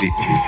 [0.00, 0.47] escuchando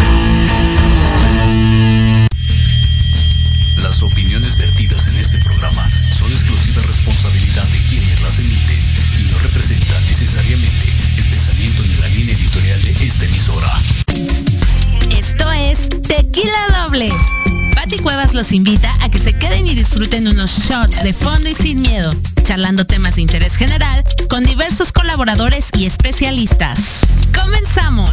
[25.77, 26.77] Y especialistas.
[27.33, 28.11] ¡Comenzamos!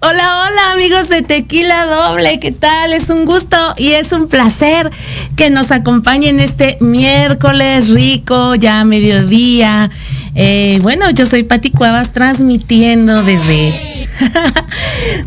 [0.00, 2.92] Hola, hola amigos de Tequila Doble, ¿qué tal?
[2.92, 4.90] Es un gusto y es un placer
[5.36, 9.90] que nos acompañen este miércoles rico, ya mediodía.
[10.34, 13.72] Eh, bueno, yo soy Pati Cuevas transmitiendo desde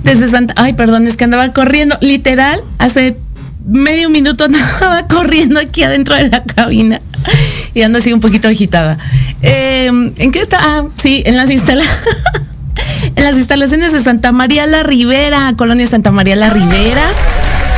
[0.04, 0.54] desde Santa.
[0.58, 1.98] Ay, perdón, es que andaba corriendo.
[2.02, 3.18] Literal, hace
[3.66, 7.02] medio minuto andaba corriendo aquí adentro de la cabina.
[7.74, 8.98] Y ando así un poquito agitada.
[9.42, 10.58] Em, ¿En qué está?
[10.62, 11.98] Ah, sí, en las instalaciones.
[13.16, 17.04] en las instalaciones de Santa María la Ribera, Colonia Santa María la Ribera.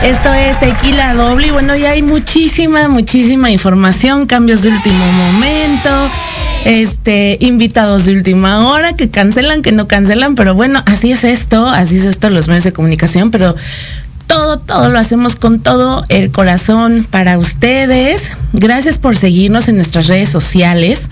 [0.04, 5.90] Esto es Tequila Doble y bueno, ya hay muchísima, muchísima información, cambios de último momento,
[6.66, 11.68] este, invitados de última hora que cancelan, que no cancelan, pero bueno, así es esto,
[11.68, 13.56] así es esto los medios de comunicación, pero
[14.28, 18.24] todo, todo lo hacemos con todo el corazón para ustedes.
[18.54, 21.10] Gracias por seguirnos en nuestras redes sociales.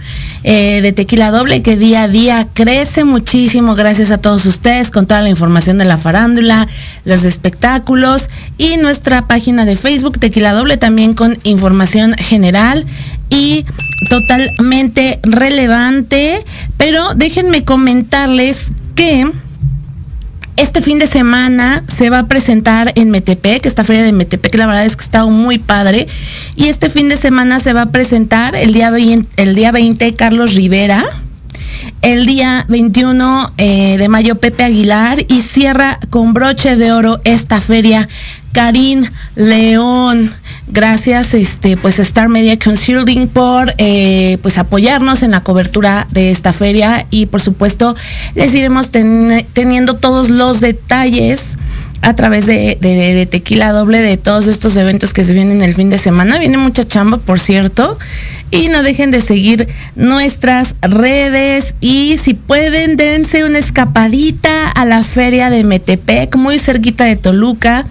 [0.48, 5.08] eh, de Tequila Doble que día a día crece muchísimo gracias a todos ustedes con
[5.08, 6.68] toda la información de la farándula,
[7.04, 12.86] los espectáculos y nuestra página de Facebook Tequila Doble también con información general
[13.28, 13.66] y
[14.08, 16.44] totalmente relevante.
[16.76, 18.58] Pero déjenme comentarles
[18.94, 19.28] que
[20.56, 24.66] este fin de semana se va a presentar en Metepec, esta feria de Metepec, la
[24.66, 26.06] verdad es que está muy padre.
[26.56, 30.14] Y este fin de semana se va a presentar el día 20, el día 20
[30.14, 31.04] Carlos Rivera,
[32.02, 37.60] el día 21 eh, de mayo Pepe Aguilar y cierra con broche de oro esta
[37.60, 38.08] feria
[38.52, 40.32] Karim León.
[40.68, 46.52] Gracias, este, pues Star Media Consulting por eh, pues apoyarnos en la cobertura de esta
[46.52, 47.94] feria y por supuesto
[48.34, 51.56] les iremos teniendo todos los detalles
[52.02, 55.98] a través de, Tequila Doble de todos estos eventos que se vienen el fin de
[55.98, 56.38] semana.
[56.38, 57.98] Viene mucha chamba, por cierto.
[58.50, 59.66] Y no dejen de seguir
[59.96, 67.04] nuestras redes y si pueden, dense una escapadita a la feria de Metepec, muy cerquita
[67.04, 67.86] de Toluca.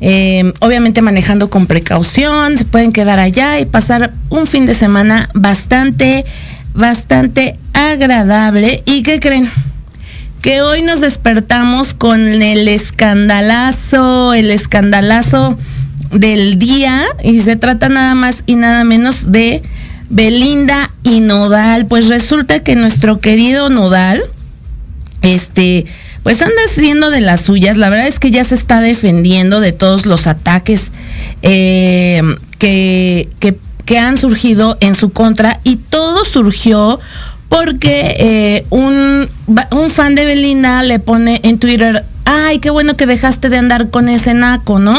[0.00, 5.28] Eh, obviamente manejando con precaución, se pueden quedar allá y pasar un fin de semana
[5.34, 6.24] bastante,
[6.74, 8.82] bastante agradable.
[8.86, 9.50] ¿Y qué creen?
[10.40, 15.58] Que hoy nos despertamos con el escandalazo, el escandalazo
[16.12, 19.62] del día y se trata nada más y nada menos de
[20.08, 21.86] Belinda y Nodal.
[21.86, 24.22] Pues resulta que nuestro querido Nodal,
[25.20, 25.84] este,
[26.22, 27.76] pues anda haciendo de las suyas.
[27.76, 30.92] La verdad es que ya se está defendiendo de todos los ataques
[31.42, 32.22] eh,
[32.58, 37.00] que, que, han surgido en su contra y todo surgió
[37.50, 39.28] porque eh, un,
[39.72, 43.90] un fan de Belinda le pone en Twitter, ay, qué bueno que dejaste de andar
[43.90, 44.96] con ese naco, ¿no?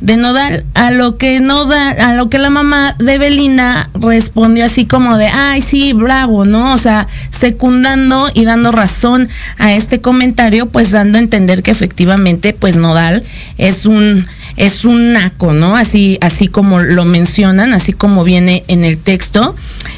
[0.00, 4.86] De Nodal, a lo que da a lo que la mamá de Belinda respondió así
[4.86, 6.72] como de, ay, sí, bravo, ¿no?
[6.72, 9.28] O sea, secundando y dando razón
[9.58, 13.22] a este comentario, pues dando a entender que efectivamente, pues Nodal
[13.58, 15.76] es un, es un naco, ¿no?
[15.76, 19.54] Así, así como lo mencionan, así como viene en el texto.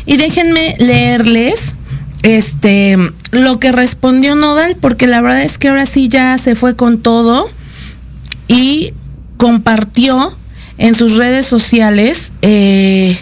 [0.06, 1.76] Y déjenme leerles
[2.24, 2.96] este
[3.32, 6.98] lo que respondió Nodal, porque la verdad es que ahora sí ya se fue con
[6.98, 7.48] todo
[8.48, 8.92] y
[9.36, 10.34] compartió
[10.78, 13.18] en sus redes sociales eh,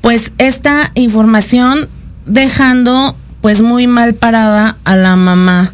[0.00, 1.88] pues esta información
[2.26, 5.72] dejando pues muy mal parada a la mamá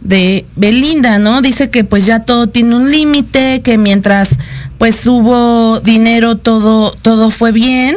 [0.00, 1.42] de Belinda, ¿no?
[1.42, 4.36] Dice que pues ya todo tiene un límite, que mientras
[4.78, 7.96] pues hubo dinero todo, todo fue bien.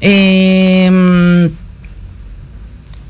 [0.00, 1.50] Eh,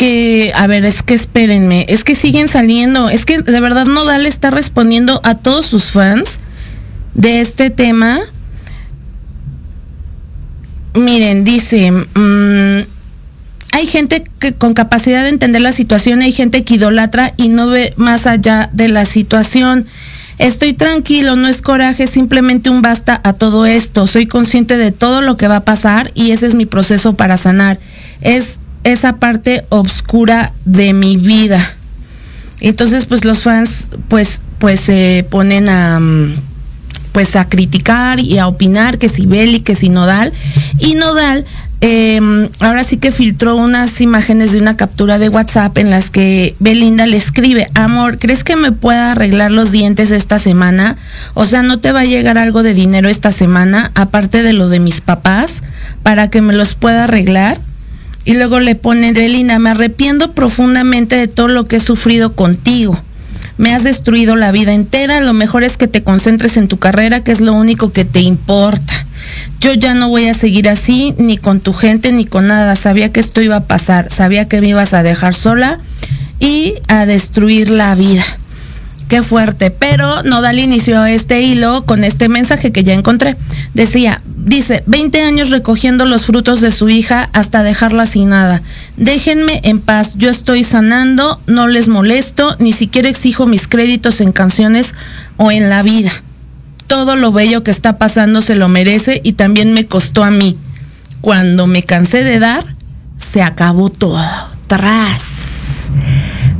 [0.00, 4.24] que, a ver, es que espérenme, es que siguen saliendo, es que de verdad Nodal
[4.24, 6.40] está respondiendo a todos sus fans
[7.12, 8.18] de este tema.
[10.94, 12.86] Miren, dice, mm,
[13.72, 17.66] hay gente que con capacidad de entender la situación, hay gente que idolatra y no
[17.66, 19.84] ve más allá de la situación.
[20.38, 24.06] Estoy tranquilo, no es coraje, simplemente un basta a todo esto.
[24.06, 27.36] Soy consciente de todo lo que va a pasar y ese es mi proceso para
[27.36, 27.78] sanar.
[28.22, 31.60] Es esa parte oscura de mi vida.
[32.60, 36.34] Entonces, pues los fans, pues, pues se ponen a, mm,
[37.12, 40.32] pues a criticar y a opinar que si Beli, que si Nodal.
[40.78, 41.44] Y Nodal,
[41.80, 46.54] em, ahora sí que filtró unas imágenes de una captura de WhatsApp en las que
[46.60, 50.96] Belinda le escribe, amor, ¿crees que me pueda arreglar los dientes esta semana?
[51.34, 54.68] O sea, ¿no te va a llegar algo de dinero esta semana, aparte de lo
[54.68, 55.62] de mis papás,
[56.02, 57.58] para que me los pueda arreglar?
[58.24, 63.00] Y luego le pone, Delina, me arrepiento profundamente de todo lo que he sufrido contigo.
[63.56, 67.22] Me has destruido la vida entera, lo mejor es que te concentres en tu carrera,
[67.22, 68.94] que es lo único que te importa.
[69.60, 72.74] Yo ya no voy a seguir así, ni con tu gente, ni con nada.
[72.76, 75.78] Sabía que esto iba a pasar, sabía que me ibas a dejar sola
[76.38, 78.24] y a destruir la vida.
[79.10, 79.72] Qué fuerte.
[79.72, 83.36] Pero Nodal inició este hilo con este mensaje que ya encontré.
[83.74, 88.62] Decía, dice, 20 años recogiendo los frutos de su hija hasta dejarla sin nada.
[88.96, 94.30] Déjenme en paz, yo estoy sanando, no les molesto, ni siquiera exijo mis créditos en
[94.30, 94.94] canciones
[95.36, 96.12] o en la vida.
[96.86, 100.56] Todo lo bello que está pasando se lo merece y también me costó a mí.
[101.20, 102.64] Cuando me cansé de dar,
[103.18, 104.22] se acabó todo.
[104.68, 105.29] Tras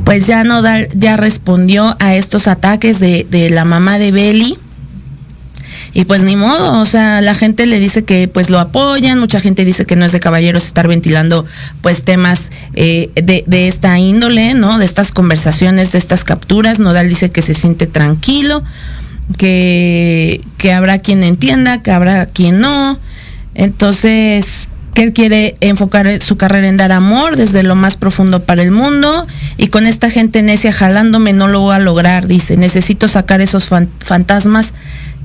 [0.03, 4.57] pues ya Nodal ya respondió a estos ataques de, la mamá de Belly.
[5.93, 9.41] Y pues ni modo, o sea, la gente le dice que pues lo apoyan, mucha
[9.41, 11.45] gente dice que no es de caballeros estar ventilando
[11.81, 14.77] pues temas eh, de, esta índole, ¿no?
[14.77, 16.79] De estas conversaciones, de estas capturas.
[16.79, 18.63] Nodal dice que se siente tranquilo,
[19.37, 22.97] que, que habrá quien entienda, que habrá quien no.
[23.53, 28.61] Entonces, que él quiere enfocar su carrera en dar amor desde lo más profundo para
[28.61, 29.25] el mundo
[29.57, 33.69] y con esta gente necia jalándome no lo voy a lograr, dice, necesito sacar esos
[33.99, 34.73] fantasmas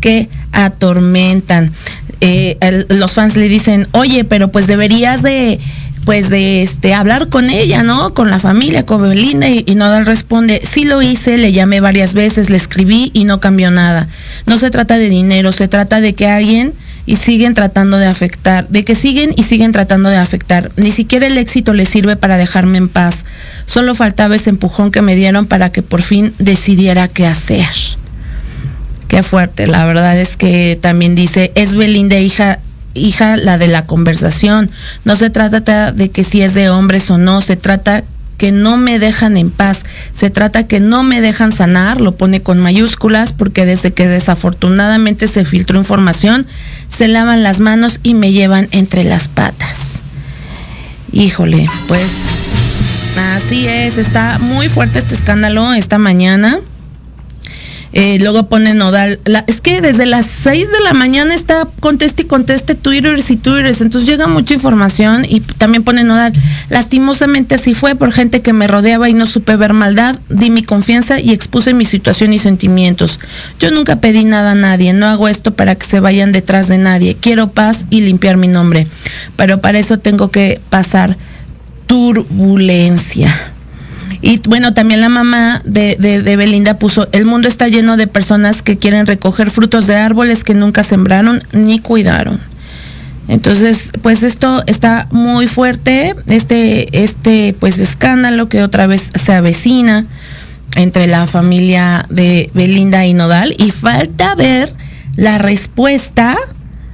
[0.00, 1.72] que atormentan.
[2.20, 2.56] Eh,
[2.88, 5.58] los fans le dicen, oye, pero pues deberías de
[6.04, 8.14] pues de este hablar con ella, ¿no?
[8.14, 12.14] Con la familia, con Belinda y, y Nodal responde, sí lo hice, le llamé varias
[12.14, 14.06] veces, le escribí y no cambió nada.
[14.46, 16.72] No se trata de dinero, se trata de que alguien
[17.06, 20.70] y siguen tratando de afectar, de que siguen y siguen tratando de afectar.
[20.76, 23.24] Ni siquiera el éxito les sirve para dejarme en paz.
[23.66, 27.70] Solo faltaba ese empujón que me dieron para que por fin decidiera qué hacer.
[29.08, 32.58] Qué fuerte, la verdad es que también dice, es Belinda hija
[32.96, 34.70] hija la de la conversación.
[35.04, 38.02] No se trata de que si es de hombres o no, se trata
[38.36, 39.84] que no me dejan en paz.
[40.14, 45.28] Se trata que no me dejan sanar, lo pone con mayúsculas, porque desde que desafortunadamente
[45.28, 46.46] se filtró información,
[46.88, 50.02] se lavan las manos y me llevan entre las patas.
[51.12, 52.06] Híjole, pues
[53.34, 56.58] así es, está muy fuerte este escándalo esta mañana.
[57.98, 59.20] Eh, luego pone Nodal.
[59.46, 63.64] es que desde las 6 de la mañana está conteste y conteste Twitter y Twitter.
[63.64, 66.34] Entonces llega mucha información y también pone Nodal.
[66.68, 70.14] Lastimosamente así fue por gente que me rodeaba y no supe ver maldad.
[70.28, 73.18] Di mi confianza y expuse mi situación y sentimientos.
[73.60, 74.92] Yo nunca pedí nada a nadie.
[74.92, 77.16] No hago esto para que se vayan detrás de nadie.
[77.18, 78.86] Quiero paz y limpiar mi nombre.
[79.36, 81.16] Pero para eso tengo que pasar
[81.86, 83.55] turbulencia.
[84.22, 85.96] Y bueno, también la mamá de,
[86.36, 90.54] Belinda puso, el mundo está lleno de personas que quieren recoger frutos de árboles que
[90.54, 92.38] nunca sembraron ni cuidaron.
[93.28, 100.06] Entonces, pues esto está muy fuerte, este, este pues escándalo que otra vez se avecina
[100.76, 104.72] entre la familia de Belinda y Nodal y falta ver
[105.16, 106.36] la respuesta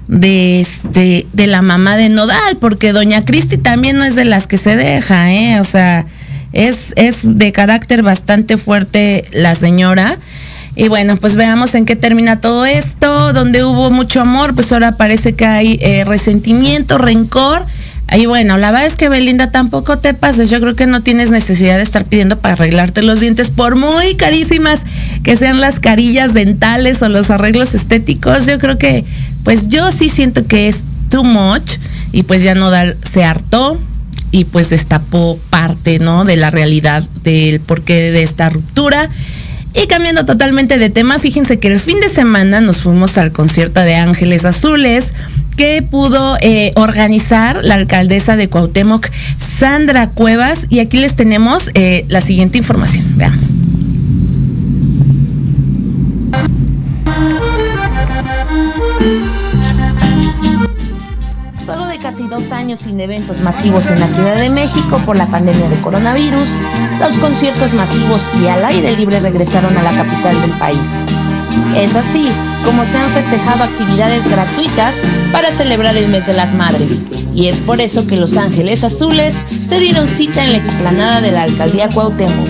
[0.09, 4.47] de este de la mamá de Nodal, porque doña Cristi también no es de las
[4.47, 5.61] que se deja, ¿eh?
[5.61, 6.07] O sea,
[6.53, 10.19] es, es de carácter bastante fuerte la señora.
[10.75, 13.33] Y bueno, pues veamos en qué termina todo esto.
[13.33, 17.67] Donde hubo mucho amor, pues ahora parece que hay eh, resentimiento, rencor.
[18.15, 20.51] Y bueno, la verdad es que Belinda tampoco te pases.
[20.51, 24.17] Yo creo que no tienes necesidad de estar pidiendo para arreglarte los dientes, por muy
[24.17, 24.83] carísimas
[25.23, 28.47] que sean las carillas dentales o los arreglos estéticos.
[28.47, 29.05] Yo creo que,
[29.45, 31.79] pues yo sí siento que es too much
[32.13, 33.79] y pues ya no dar, se hartó
[34.33, 36.25] y pues destapó parte, ¿no?
[36.25, 39.09] De la realidad del porqué de esta ruptura.
[39.75, 43.81] Y cambiando totalmente de tema, fíjense que el fin de semana nos fuimos al concierto
[43.81, 45.13] de Ángeles Azules
[45.57, 49.09] que pudo eh, organizar la alcaldesa de Cuauhtémoc,
[49.59, 53.05] Sandra Cuevas, y aquí les tenemos eh, la siguiente información.
[53.17, 53.53] Veamos.
[62.03, 65.81] Casi dos años sin eventos masivos en la Ciudad de México por la pandemia de
[65.83, 66.59] coronavirus,
[66.99, 71.05] los conciertos masivos y al aire libre regresaron a la capital del país.
[71.77, 72.27] Es así
[72.65, 74.97] como se han festejado actividades gratuitas
[75.31, 77.09] para celebrar el mes de las madres.
[77.37, 81.31] Y es por eso que Los Ángeles Azules se dieron cita en la explanada de
[81.31, 82.49] la alcaldía Cuauhtémoc.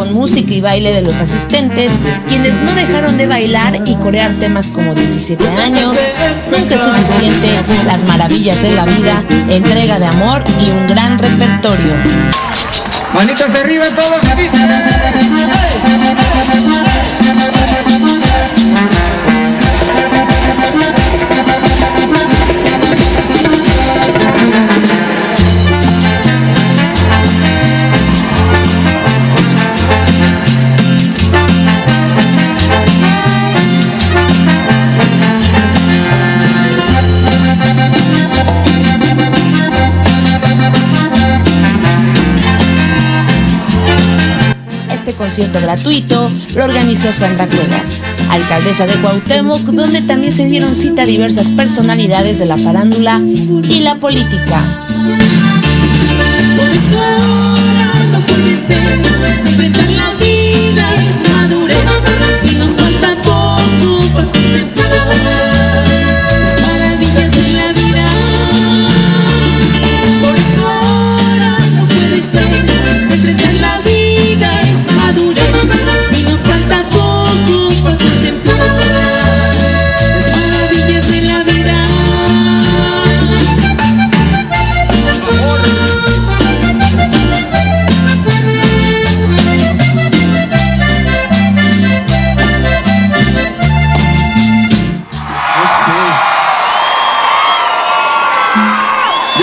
[0.00, 1.92] Con música y baile de los asistentes,
[2.26, 5.94] quienes no dejaron de bailar y corear temas como 17 años,
[6.50, 7.48] Nunca es suficiente,
[7.84, 11.92] Las maravillas de la vida, entrega de amor y un gran repertorio.
[13.12, 14.22] Manitos de arriba todos,
[45.38, 52.40] gratuito lo organizó Sandra Cuevas, alcaldesa de Cuauhtémoc, donde también se dieron cita diversas personalidades
[52.40, 54.64] de la farándula y la política.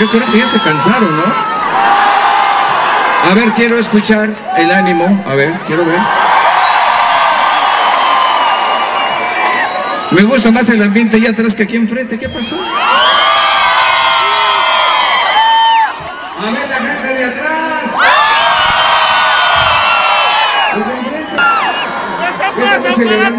[0.08, 1.24] Yo creo que ya se cansaron, ¿no?
[3.30, 5.22] A ver, quiero escuchar el ánimo.
[5.28, 6.00] A ver, quiero ver.
[10.12, 12.18] Me gusta más el ambiente allá atrás que aquí enfrente.
[12.18, 12.56] ¿Qué pasó?
[16.38, 17.96] A ver la gente de atrás.
[20.74, 21.36] Los de enfrente.
[22.82, 23.37] ¿Qué celebrando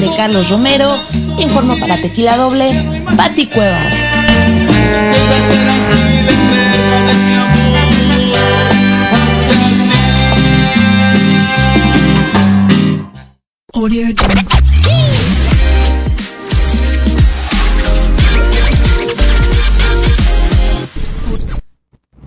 [0.00, 0.88] de Carlos Romero,
[1.38, 2.70] informo para Tequila Doble,
[3.16, 3.94] Pati Cuevas.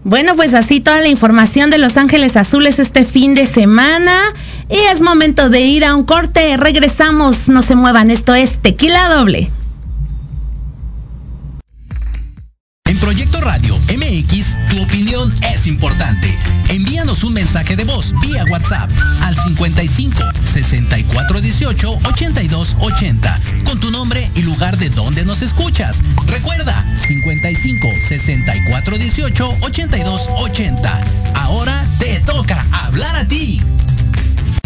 [0.03, 4.11] Bueno, pues así toda la información de Los Ángeles Azules este fin de semana.
[4.71, 6.55] Y es momento de ir a un corte.
[6.55, 8.09] Regresamos, no se muevan.
[8.09, 9.51] Esto es Tequila Doble.
[12.85, 16.33] En Proyecto Radio MX, tu opinión es importante.
[16.69, 18.89] Envíanos un mensaje de voz vía WhatsApp
[19.23, 26.01] al 55 64 18 82 80 con tu nombre y lugar de donde nos escuchas.
[26.27, 31.01] Recuerda 55 64 18 82 80.
[31.35, 33.61] Ahora te toca hablar a ti.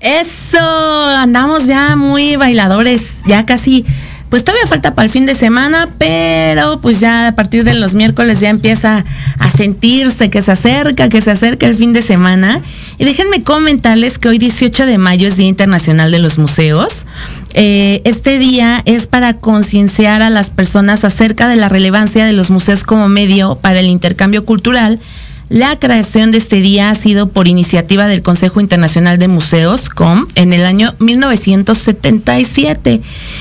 [0.00, 0.58] Eso,
[1.18, 3.84] andamos ya muy bailadores, ya casi,
[4.30, 7.94] pues todavía falta para el fin de semana, pero pues ya a partir de los
[7.94, 9.04] miércoles ya empieza
[9.38, 12.62] a sentirse que se acerca, que se acerca el fin de semana.
[12.96, 17.06] Y déjenme comentarles que hoy 18 de mayo es Día Internacional de los Museos.
[17.52, 22.50] Eh, este día es para concienciar a las personas acerca de la relevancia de los
[22.50, 24.98] museos como medio para el intercambio cultural
[25.50, 30.28] la creación de este día ha sido por iniciativa del Consejo Internacional de Museos, COM,
[30.36, 33.00] en el año 1977.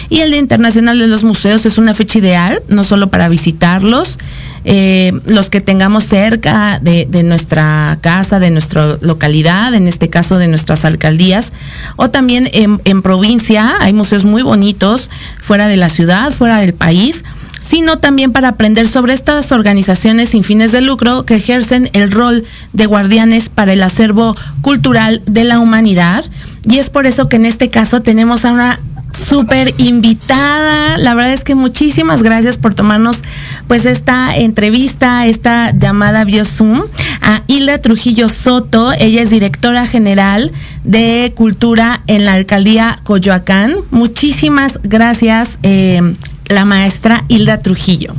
[0.09, 4.17] Y el Día Internacional de los Museos es una fecha ideal, no solo para visitarlos,
[4.65, 10.47] eh, los que tengamos cerca de, nuestra casa, de nuestra localidad, en este caso de
[10.47, 11.53] nuestras alcaldías,
[11.95, 17.23] o también en provincia, hay museos muy bonitos, fuera de la ciudad, fuera del país
[17.69, 22.43] sino también para aprender sobre estas organizaciones sin fines de lucro que ejercen el rol
[22.73, 26.25] de guardianes para el acervo cultural de la humanidad.
[26.63, 28.79] Y es por eso que en este caso tenemos a una
[29.15, 30.97] súper invitada.
[30.97, 33.21] La verdad es que muchísimas gracias por tomarnos
[33.67, 36.81] pues esta entrevista, esta llamada vía Zoom
[37.21, 38.93] a Hilda Trujillo Soto.
[38.93, 40.51] Ella es directora general
[40.85, 43.75] de Cultura en la alcaldía Coyoacán.
[43.91, 45.59] Muchísimas gracias.
[45.61, 46.15] eh,
[46.49, 48.13] la maestra Hilda Trujillo.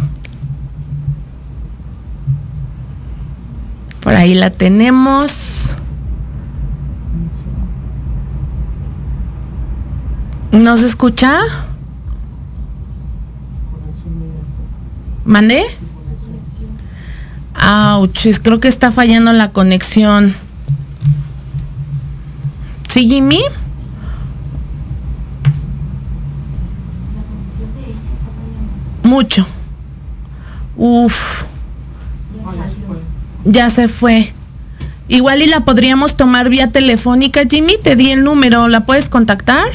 [4.00, 5.76] Por ahí la tenemos.
[10.52, 11.38] ¿No se escucha?
[15.24, 15.62] ¿Mandé?
[17.62, 20.34] Ouch, creo que está fallando la conexión.
[22.88, 23.42] ¿Sí, Jimmy?
[29.10, 29.44] Mucho.
[30.76, 31.42] Uf.
[33.44, 34.32] Ya se fue.
[35.08, 37.74] Igual y la podríamos tomar vía telefónica, Jimmy.
[37.82, 38.68] Te di el número.
[38.68, 39.66] ¿La puedes contactar?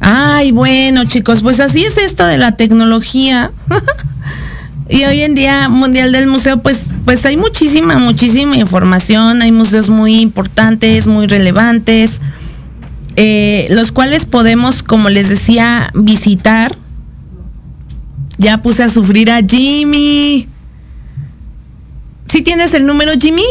[0.00, 3.50] Ay, bueno, chicos, pues así es esto de la tecnología.
[4.90, 9.40] y hoy en día, Mundial del Museo, pues, pues hay muchísima, muchísima información.
[9.40, 12.20] Hay museos muy importantes, muy relevantes
[13.16, 16.76] eh, los cuales podemos, como les decía, visitar.
[18.38, 20.48] Ya puse a sufrir a Jimmy.
[22.26, 23.44] ¿Sí tienes el número, Jimmy?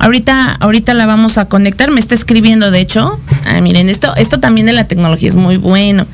[0.00, 1.90] Ahorita, ahorita la vamos a conectar.
[1.90, 3.20] Me está escribiendo, de hecho.
[3.44, 6.06] Ah, miren, esto, esto también de la tecnología es muy bueno.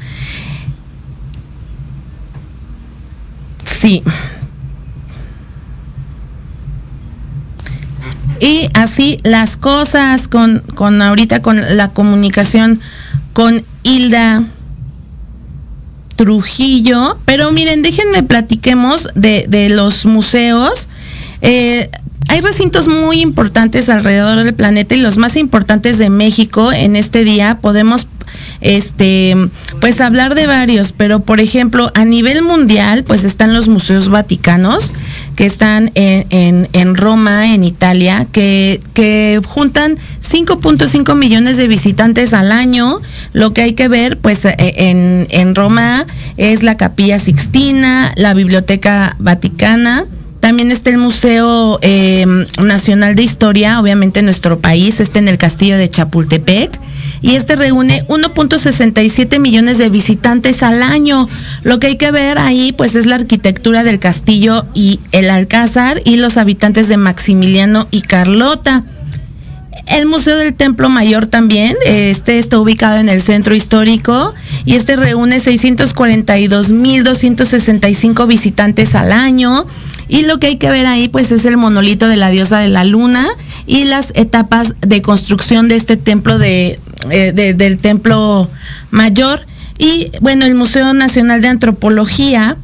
[3.64, 4.03] Sí.
[8.40, 12.81] Y así las cosas con, con ahorita con la comunicación
[13.33, 14.44] con Hilda
[16.16, 17.18] Trujillo.
[17.25, 20.88] Pero miren, déjenme platiquemos de, de los museos.
[21.42, 21.90] Eh,
[22.29, 27.25] hay recintos muy importantes alrededor del planeta y los más importantes de México en este
[27.25, 28.07] día podemos
[28.66, 29.37] este
[29.81, 34.92] pues hablar de varios, pero por ejemplo, a nivel mundial, pues están los museos vaticanos,
[35.37, 39.96] que están en, en, Roma, en Italia, que, que juntan
[40.29, 43.00] 5.5 millones de visitantes al año.
[43.33, 48.35] Lo que hay que ver, pues e, en, en Roma es la Capilla Sixtina, la
[48.35, 50.07] Biblioteca Vaticana,
[50.46, 55.38] también está el Museo em, Nacional de Historia, obviamente en nuestro país, está en el
[55.38, 56.70] Castillo de Chapultepec.
[57.22, 61.29] Y este reúne 1.67 millones de visitantes al año.
[61.62, 66.00] Lo que hay que ver ahí, pues, es la arquitectura del castillo y el alcázar
[66.05, 68.85] y los habitantes de Maximiliano y Carlota.
[69.87, 74.96] El Museo del Templo Mayor también, este está ubicado en el centro histórico y este
[74.96, 79.64] reúne 642.265 visitantes al año.
[80.09, 82.68] Y lo que hay que ver ahí pues es el monolito de la diosa de
[82.68, 83.29] la luna
[83.66, 86.81] y las etapas de construcción de este templo de,
[87.11, 88.49] eh, del templo
[88.91, 89.41] mayor.
[89.79, 92.57] Y bueno, el Museo Nacional de Antropología,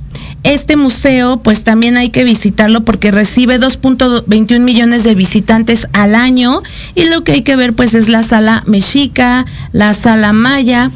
[0.45, 6.63] este museo pues también hay que visitarlo porque recibe 2.21 millones de visitantes al año
[6.95, 10.91] y lo que hay que ver pues es la sala mexica, la sala maya,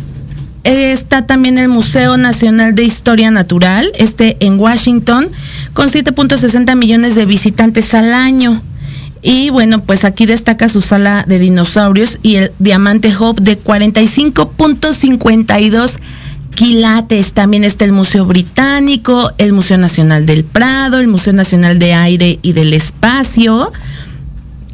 [0.64, 5.28] está también el Museo Nacional de Historia Natural, este en Washington,
[5.74, 8.60] con 7.60 millones de visitantes al año.
[9.22, 15.96] Y bueno, pues aquí destaca su sala de dinosaurios y el Diamante Hope de 45.52
[16.54, 17.32] quilates.
[17.32, 22.38] También está el Museo Británico, el Museo Nacional del Prado, el Museo Nacional de Aire
[22.42, 23.72] y del Espacio.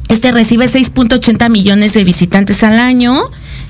[0.08, 3.14] Este recibe 6.80 millones de visitantes al año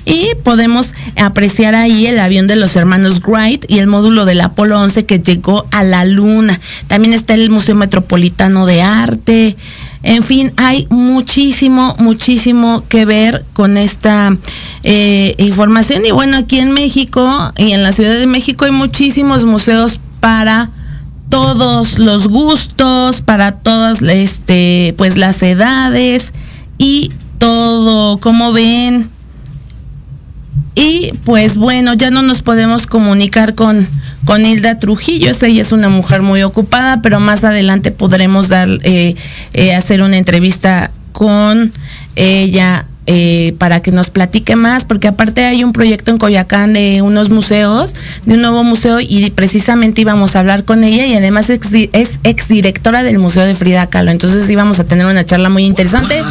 [0.05, 4.79] y podemos apreciar ahí el avión de los hermanos Wright y el módulo del Apolo
[4.81, 6.59] 11 que llegó a la Luna.
[6.87, 9.55] También está el Museo Metropolitano de Arte.
[10.03, 14.37] En fin, hay muchísimo, muchísimo que ver con esta
[14.83, 16.05] eh, información.
[16.05, 20.69] Y bueno, aquí en México y en la Ciudad de México hay muchísimos museos para
[21.29, 26.33] todos los gustos, para todas este, pues las edades
[26.77, 29.09] y todo, como ven,
[30.75, 33.87] y pues bueno, ya no nos podemos comunicar con,
[34.25, 35.31] con Hilda Trujillo.
[35.41, 39.15] Ella es una mujer muy ocupada, pero más adelante podremos dar, eh,
[39.53, 41.71] eh, hacer una entrevista con
[42.15, 47.01] ella eh, para que nos platique más, porque aparte hay un proyecto en Coyacán de
[47.01, 51.49] unos museos, de un nuevo museo, y precisamente íbamos a hablar con ella y además
[51.49, 51.59] es,
[51.91, 54.11] es exdirectora del Museo de Frida Kahlo.
[54.11, 56.21] Entonces íbamos a tener una charla muy interesante.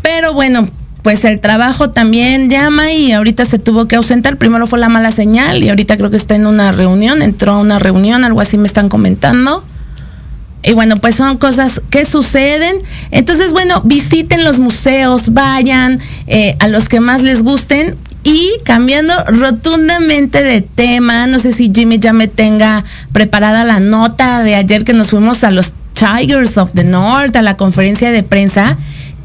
[0.00, 0.68] Pero bueno,
[1.08, 4.36] pues el trabajo también llama y ahorita se tuvo que ausentar.
[4.36, 7.58] Primero fue la mala señal y ahorita creo que está en una reunión, entró a
[7.60, 9.64] una reunión, algo así me están comentando.
[10.62, 12.76] Y bueno, pues son cosas que suceden.
[13.10, 17.96] Entonces, bueno, visiten los museos, vayan eh, a los que más les gusten.
[18.22, 24.42] Y cambiando rotundamente de tema, no sé si Jimmy ya me tenga preparada la nota
[24.42, 28.22] de ayer que nos fuimos a los Tigers of the North, a la conferencia de
[28.22, 28.76] prensa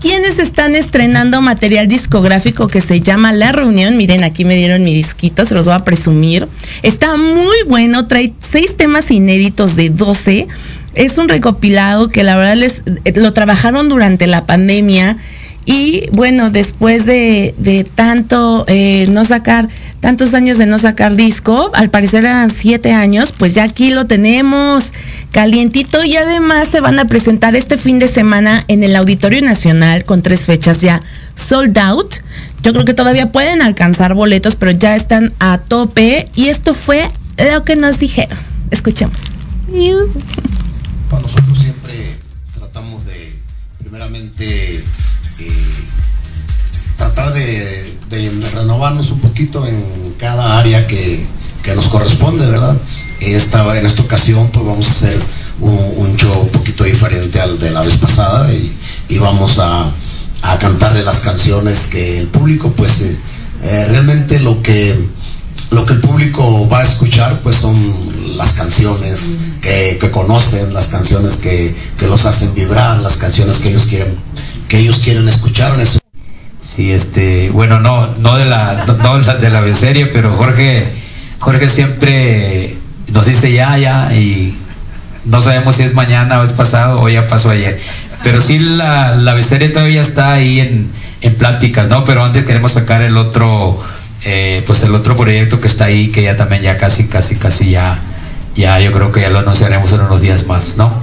[0.03, 3.95] quienes están estrenando material discográfico que se llama La Reunión.
[3.95, 6.45] Miren, aquí me dieron mi disquito, se los voy a presumir.
[6.81, 10.49] Está muy bueno, trae seis temas inéditos de 12.
[10.93, 15.15] Es un recopilado que la verdad les eh, lo trabajaron durante la pandemia
[15.65, 19.69] y bueno, después de, tanto eh, no sacar,
[20.01, 24.05] tantos años de no sacar disco, al parecer eran siete años, pues ya aquí lo
[24.05, 24.91] tenemos
[25.31, 30.05] calientito y además se van a presentar este fin de semana en el Auditorio Nacional
[30.05, 31.01] con tres fechas ya
[31.35, 32.15] sold out.
[32.61, 37.07] Yo creo que todavía pueden alcanzar boletos, pero ya están a tope y esto fue
[37.51, 38.37] lo que nos dijeron.
[38.69, 39.17] Escuchemos.
[41.09, 42.15] Para nosotros siempre
[42.53, 43.33] tratamos de,
[43.79, 44.83] primeramente,
[47.31, 47.93] de,
[48.53, 51.25] renovarnos un poquito en cada área que,
[51.75, 52.77] nos corresponde, ¿verdad?
[53.21, 55.19] Esta, en esta ocasión pues vamos a hacer
[55.61, 59.91] un, show un poquito diferente al de la vez pasada y, vamos a,
[60.41, 63.17] a, cantarle las canciones que el público pues eh,
[63.63, 65.07] eh, realmente lo que
[65.71, 67.75] lo que el público va a escuchar pues son
[68.37, 73.85] las canciones que, conocen, las canciones que, que, los hacen vibrar, las canciones que ellos
[73.85, 74.15] quieren,
[74.67, 75.73] que ellos quieren escuchar.
[75.79, 76.02] En
[76.63, 79.61] Sí, este, bueno, no, no de la, no de la
[80.13, 80.87] pero Jorge,
[81.39, 82.77] Jorge siempre
[83.11, 84.57] nos dice ya, ya, y
[85.25, 87.81] no sabemos si es mañana o es pasado o ya pasó ayer.
[88.23, 92.05] Pero sí la, la serie todavía está ahí en, en pláticas, ¿no?
[92.05, 93.83] Pero antes queremos sacar el otro,
[94.23, 97.71] eh, pues el otro proyecto que está ahí, que ya también ya casi, casi, casi
[97.71, 97.99] ya,
[98.55, 100.93] ya yo creo que ya lo anunciaremos en unos días más, ¿no?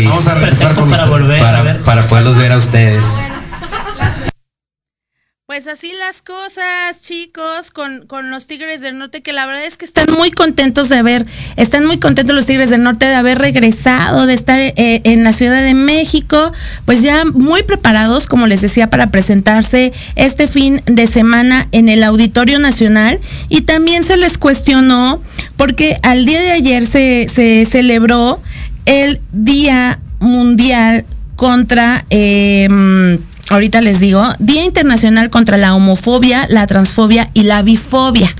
[0.00, 1.18] Sí, Vamos a regresar con para usted.
[1.18, 1.78] volver a para, ver.
[1.82, 3.26] para poderlos ver a ustedes.
[5.44, 9.76] Pues así las cosas, chicos, con, con los Tigres del Norte, que la verdad es
[9.76, 13.38] que están muy contentos de haber, están muy contentos los Tigres del Norte de haber
[13.38, 16.52] regresado, de estar eh, en la Ciudad de México,
[16.84, 22.04] pues ya muy preparados, como les decía, para presentarse este fin de semana en el
[22.04, 23.18] Auditorio Nacional.
[23.48, 25.20] Y también se les cuestionó,
[25.56, 28.40] porque al día de ayer se, se celebró
[28.86, 31.04] el Día Mundial
[31.36, 32.04] contra...
[32.10, 33.18] eh,
[33.50, 38.32] ahorita les digo, Día Internacional contra la Homofobia, la Transfobia y la Bifobia.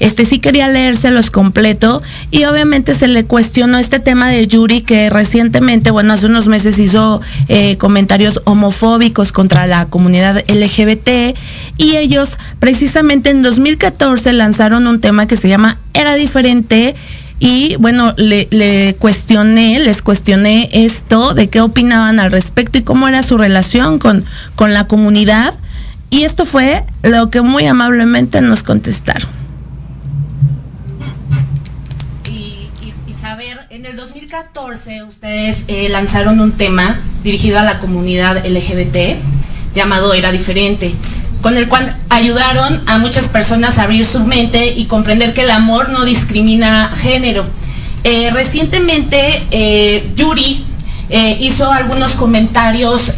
[0.00, 5.10] Este sí quería leérselos completo y obviamente se le cuestionó este tema de Yuri que
[5.10, 11.36] recientemente, bueno, hace unos meses hizo eh, comentarios homofóbicos contra la comunidad LGBT
[11.76, 16.94] y ellos precisamente en 2014 lanzaron un tema que se llama Era diferente
[17.44, 23.22] y bueno, le, cuestioné, les cuestioné esto, de qué opinaban al respecto y cómo era
[23.22, 24.24] su relación con,
[24.56, 25.52] con la comunidad.
[26.08, 29.28] Y esto fue lo que muy amablemente nos contestaron.
[32.30, 37.78] Y, y, y saber, en el 2014 ustedes eh, lanzaron un tema dirigido a la
[37.78, 39.18] comunidad LGBT
[39.74, 40.94] llamado Era Diferente
[41.44, 45.50] con el cual ayudaron a muchas personas a abrir su mente y comprender que el
[45.50, 47.44] amor no discrimina género.
[48.02, 50.64] Eh, recientemente, eh, Yuri
[51.10, 53.12] eh, hizo algunos comentarios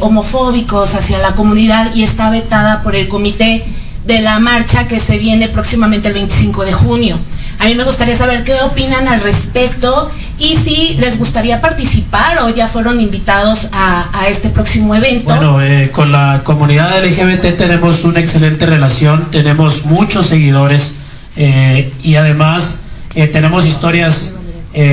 [0.00, 3.66] homofóbicos hacia la comunidad y está vetada por el comité
[4.06, 7.18] de la marcha que se viene próximamente el 25 de junio.
[7.58, 12.50] A mí me gustaría saber qué opinan al respecto y si les gustaría participar o
[12.50, 15.24] ya fueron invitados a, este próximo evento.
[15.26, 20.96] Bueno, eh, con la comunidad LGBT tenemos una excelente relación, tenemos muchos seguidores
[21.36, 22.80] eh, y además
[23.14, 24.34] eh, tenemos historias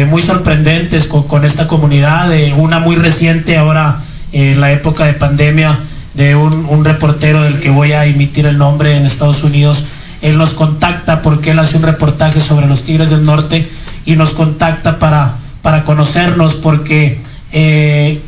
[0.10, 5.77] muy sorprendentes con, esta comunidad, una muy reciente ahora en la época de pandemia
[6.15, 9.86] de un, un reportero del que voy a emitir el nombre en Estados Unidos
[10.25, 13.69] él nos contacta porque él hace un reportaje sobre los Tigres del Norte
[14.06, 17.20] y nos contacta para, para conocernos porque
[17.52, 18.22] eh,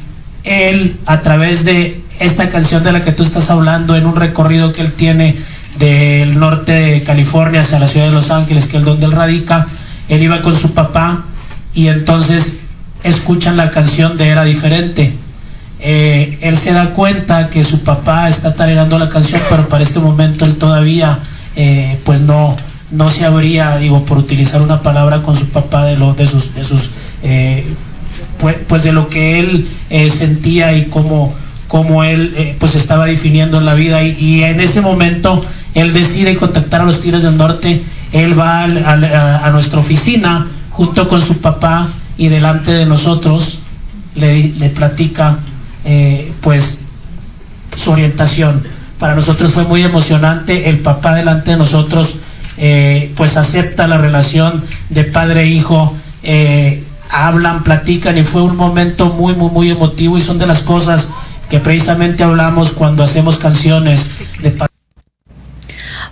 [0.44, 4.74] él a través de esta canción de la que tú estás hablando en un recorrido
[4.74, 5.36] que él tiene
[5.78, 9.68] del norte de California hacia la ciudad de Los Ángeles, que es donde él radica,
[10.10, 11.24] él iba con su papá
[11.74, 12.62] y entonces
[13.04, 15.13] escuchan la canción de Era Diferente.
[15.80, 20.00] Eh, él se da cuenta que su papá está tarareando la canción, pero para este
[20.00, 21.20] momento él todavía
[21.56, 22.56] eh, pues no,
[22.91, 26.54] no se habría, digo, por utilizar una palabra con su papá de, lo, de sus,
[26.54, 26.91] de sus
[27.23, 27.65] eh,
[28.39, 31.34] pues, pues, de lo que él eh, sentía y cómo,
[31.67, 34.04] cómo él pues estaba definiendo en la vida.
[34.04, 39.04] Y, en ese momento él decide contactar a los Tigres del Norte, él va al,
[39.04, 43.60] a, nuestra oficina junto con su papá y delante de nosotros
[44.15, 45.39] le, le platica
[46.41, 46.82] pues
[47.76, 48.63] su orientación.
[49.00, 50.69] Para nosotros fue muy emocionante.
[50.69, 52.17] El papá delante de nosotros,
[52.58, 55.96] eh, pues acepta la relación de padre e hijo.
[56.24, 60.62] Eh, hablan, platican y fue un momento muy, muy, muy emotivo y son de las
[60.62, 61.12] cosas
[61.50, 64.66] que precisamente hablamos cuando hacemos canciones de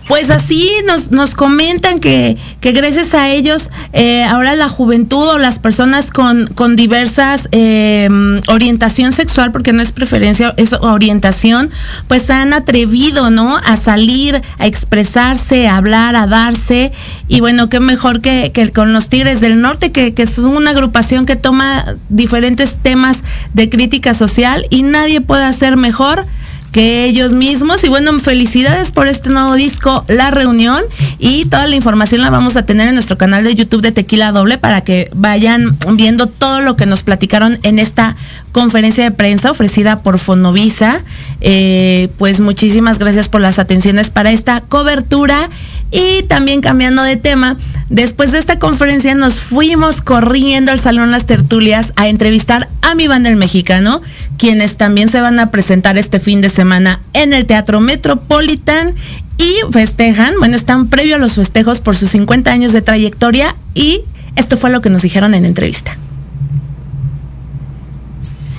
[0.08, 5.40] pues así nos, nos comentan que, que gracias a ellos eh, ahora la juventud o
[5.40, 8.08] las personas con, con diversas eh,
[8.48, 11.72] orientación sexual, porque no es preferencia, es orientación,
[12.08, 13.58] pues han atrevido, ¿no?
[13.58, 16.92] A salir, a expresarse, a hablar, a darse.
[17.28, 20.72] Y bueno, qué mejor que, que con los Tigres del Norte, que, que son una
[20.72, 26.26] agrupación que toma diferentes temas de crítica social y nadie puede hacer mejor
[26.76, 27.86] que ellos mismos.
[27.86, 30.84] Y bueno, felicidades por este nuevo disco, La Reunión.
[31.20, 34.34] Y toda la información la vamos a tener en nuestro canal de YouTube de Tequila
[34.34, 38.18] Doble para que vayan viendo todo lo que nos platicaron en esta
[38.52, 41.00] conferencia de prensa ofrecida por Fonovisa.
[41.40, 45.50] Eh, pues muchísimas gracias por las atenciones para esta cobertura.
[45.92, 47.58] Y también cambiando de tema,
[47.90, 53.08] después de esta conferencia nos fuimos corriendo al Salón Las Tertulias a entrevistar a mi
[53.08, 54.02] banda el mexicano,
[54.38, 58.96] quienes también se van a presentar este fin de semana en el Teatro Metropolitan
[59.38, 64.02] y festejan, bueno, están previo a los festejos por sus 50 años de trayectoria y
[64.36, 65.98] esto fue lo que nos dijeron en entrevista.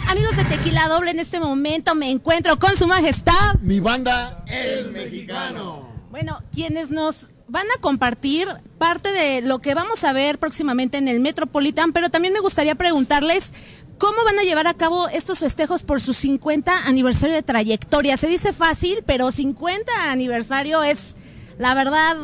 [0.08, 3.56] Amigos de Tequila Doble, en este momento me encuentro con su majestad.
[3.60, 5.85] Mi banda, El Mexicano.
[6.16, 8.48] Bueno, quienes nos van a compartir
[8.78, 12.74] parte de lo que vamos a ver próximamente en el Metropolitan, pero también me gustaría
[12.74, 13.52] preguntarles
[13.98, 18.16] cómo van a llevar a cabo estos festejos por su 50 aniversario de trayectoria.
[18.16, 21.16] Se dice fácil, pero 50 aniversario es,
[21.58, 22.16] la verdad,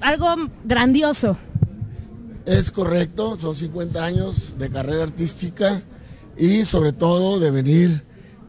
[0.00, 1.36] algo grandioso.
[2.46, 5.82] Es correcto, son 50 años de carrera artística
[6.38, 8.02] y sobre todo de venir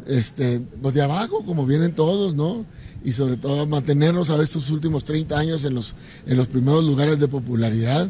[0.07, 2.65] este, pues de abajo, como vienen todos, ¿no?
[3.03, 5.95] Y sobre todo mantenernos a estos últimos 30 años en los,
[6.27, 8.07] en los primeros lugares de popularidad.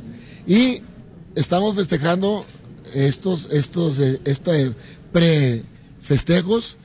[0.48, 0.82] Y
[1.36, 2.46] estamos festejando
[2.94, 4.72] estos, estos, eh, este
[5.12, 6.78] pre-festejos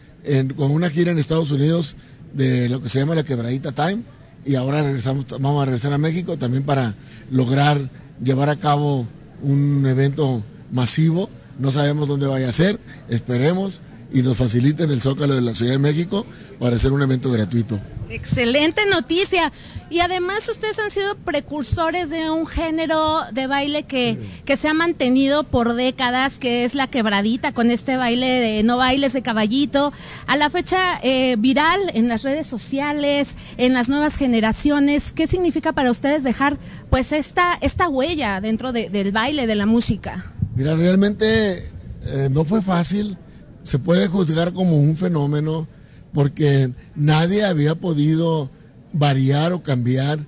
[0.57, 1.97] con una gira en Estados Unidos
[2.33, 4.03] de lo que se llama la Quebradita Time.
[4.45, 6.95] Y ahora regresamos, vamos a regresar a México también para
[7.31, 7.79] lograr
[8.23, 9.07] llevar a cabo
[9.43, 11.29] un evento masivo.
[11.59, 13.81] No sabemos dónde vaya a ser, esperemos
[14.13, 16.25] y nos faciliten el Zócalo de la Ciudad de México
[16.59, 17.81] para hacer un evento gratuito.
[18.09, 19.53] Excelente noticia.
[19.91, 24.75] Y además ustedes han sido precursores de un género de baile que, que se ha
[24.75, 29.93] mantenido por décadas, que es la quebradita, con este baile de no bailes de caballito.
[30.27, 35.13] A la fecha eh, viral en las redes sociales, en las nuevas generaciones.
[35.13, 36.59] ¿Qué significa para ustedes dejar
[36.91, 40.25] pues esta, esta huella dentro del baile, de la música?
[40.55, 43.19] Mira, realmente eh, no fue fácil
[43.67, 45.67] se puede juzgar como un fenómeno
[46.15, 48.49] porque nadie había podido
[48.93, 50.21] variar o cambiar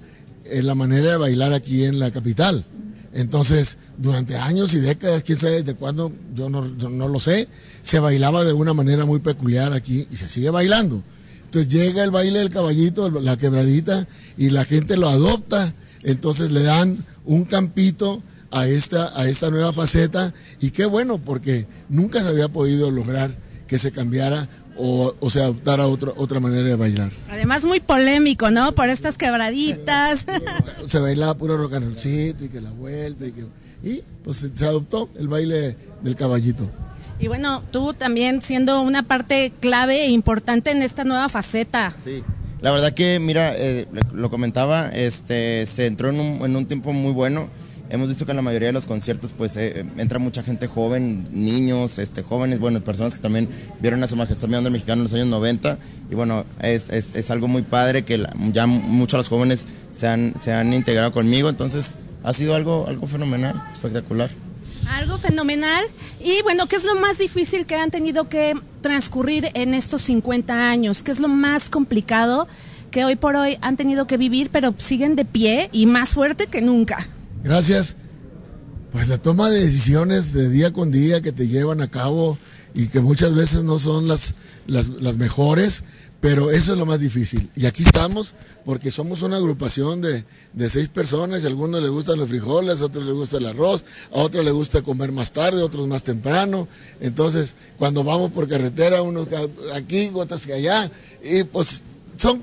[0.46, 2.64] eh, la manera de bailar aquí en la capital.
[3.14, 7.48] Entonces, durante años y décadas, quién sabe desde cuándo, yo no, no, lo sé,
[7.82, 11.00] se bailaba de una manera muy peculiar aquí y se sigue bailando.
[11.44, 15.72] Entonces llega el baile del caballito, la quebradita, y la gente lo adopta,
[16.02, 21.66] entonces le dan un campito a esta, a esta nueva faceta y qué bueno porque
[21.88, 23.30] nunca se había podido lograr
[23.66, 27.10] que se cambiara o, se adoptara otra, otra manera de bailar.
[27.28, 28.72] Además muy polémico, ¿no?
[28.74, 30.24] Por estas quebraditas.
[30.86, 33.44] Se bailaba puro rock and rollcito y que la vuelta y que...
[33.82, 36.68] Y pues se adoptó el baile del caballito.
[37.20, 41.90] Y bueno, tú también siendo una parte clave e importante en esta nueva faceta.
[41.90, 42.22] Sí.
[42.60, 46.92] La verdad que, mira, eh, lo comentaba, este, se entró en un, en un tiempo
[46.92, 47.48] muy bueno
[47.90, 51.26] hemos visto que en la mayoría de los conciertos pues eh, entra mucha gente joven,
[51.32, 53.48] niños, este, jóvenes, bueno, personas que también
[53.80, 55.78] vieron a su majestad mirando mexicano en los años 90
[56.10, 60.52] y bueno, es algo muy padre que ya muchos de los jóvenes se han, se
[60.52, 64.30] han integrado conmigo, entonces ha sido algo, algo fenomenal, espectacular.
[64.90, 65.84] Algo fenomenal.
[66.20, 70.70] Y bueno, ¿qué es lo más difícil que han tenido que transcurrir en estos 50
[70.70, 71.02] años?
[71.02, 72.48] ¿Qué es lo más complicado
[72.90, 76.46] que hoy por hoy han tenido que vivir, pero siguen de pie y más fuerte
[76.46, 77.06] que nunca?
[77.42, 77.96] Gracias.
[78.92, 82.38] Pues la toma de decisiones de día con día que te llevan a cabo
[82.74, 84.34] y que muchas veces no son las,
[84.66, 85.84] las, mejores,
[86.20, 87.50] pero eso es lo más difícil.
[87.54, 90.24] Y aquí estamos porque somos una agrupación de,
[90.70, 93.84] seis personas y a algunos les gustan los frijoles, a otros les gusta el arroz,
[94.12, 96.66] a otros les gusta comer más tarde, a otros más temprano.
[97.00, 99.28] Entonces, cuando vamos por carretera, unos
[99.74, 100.90] aquí, otros allá,
[101.22, 101.82] y pues
[102.16, 102.42] son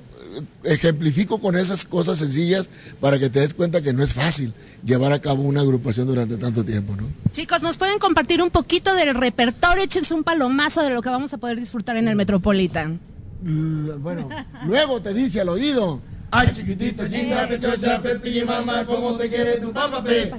[0.64, 2.70] ejemplifico con esas cosas sencillas
[3.00, 6.38] para que te des cuenta que no es fácil llevar a cabo una agrupación durante
[6.38, 7.08] tanto tiempo, ¿no?
[7.32, 9.84] Chicos, ¿nos pueden compartir un poquito del repertorio?
[9.84, 13.00] Échense un palomazo de lo que vamos a poder disfrutar en el Metropolitan.
[13.42, 14.30] Bueno,
[14.66, 16.02] luego te dice al oído.
[16.32, 20.32] Ay, chiquitito, chinga, pechocha, pepi, mamá, ¿cómo te quiere tu papá, pe?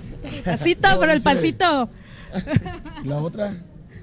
[0.44, 1.88] Pasito, pero el pasito.
[3.04, 3.54] La otra,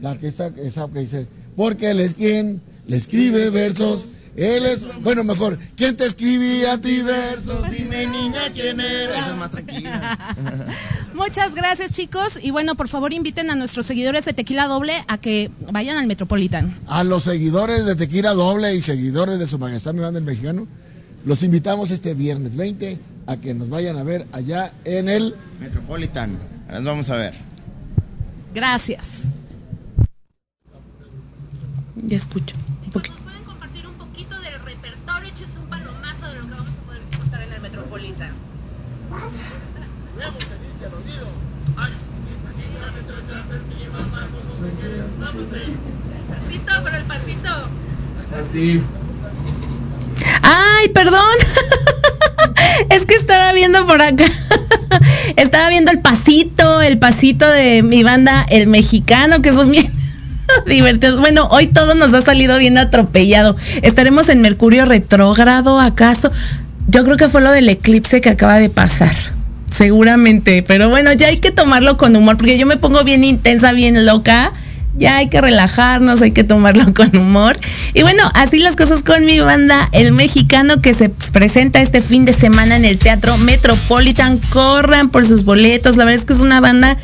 [0.01, 4.87] la que esa, esa que dice, porque él es quien le escribe versos él es,
[5.01, 7.69] bueno, mejor, ¿quién te escribía a ti versos?
[7.69, 9.19] Dime, niña, quién era.
[9.19, 10.17] Esa es más tranquila.
[11.13, 12.39] Muchas gracias, chicos.
[12.41, 16.07] Y bueno, por favor, inviten a nuestros seguidores de Tequila Doble a que vayan al
[16.07, 16.73] Metropolitan.
[16.87, 20.67] A los seguidores de Tequila Doble y seguidores de Su Majestad Mi Banda el Mexicano,
[21.25, 26.39] los invitamos este viernes 20 a que nos vayan a ver allá en el Metropolitan.
[26.71, 27.33] Nos vamos a ver.
[28.53, 29.29] Gracias.
[31.95, 32.55] Ya escucho.
[46.83, 47.49] Pero el pasito.
[50.41, 51.37] Ay, perdón.
[52.89, 54.25] es que estaba viendo por acá.
[55.35, 59.91] estaba viendo el pasito, el pasito de mi banda El Mexicano, que son bien
[60.65, 61.19] divertidos.
[61.19, 63.55] Bueno, hoy todo nos ha salido bien atropellado.
[63.81, 66.31] Estaremos en Mercurio retrógrado, ¿acaso?
[66.87, 69.15] Yo creo que fue lo del eclipse que acaba de pasar.
[69.71, 73.73] Seguramente, pero bueno, ya hay que tomarlo con humor, porque yo me pongo bien intensa,
[73.73, 74.51] bien loca
[74.95, 77.57] ya hay que relajarnos, hay que tomarlo con humor.
[77.93, 82.25] Y bueno, así las cosas con mi banda, el mexicano que se presenta este fin
[82.25, 84.39] de semana en el Teatro Metropolitan.
[84.49, 86.97] Corran por sus boletos, la verdad es que es una banda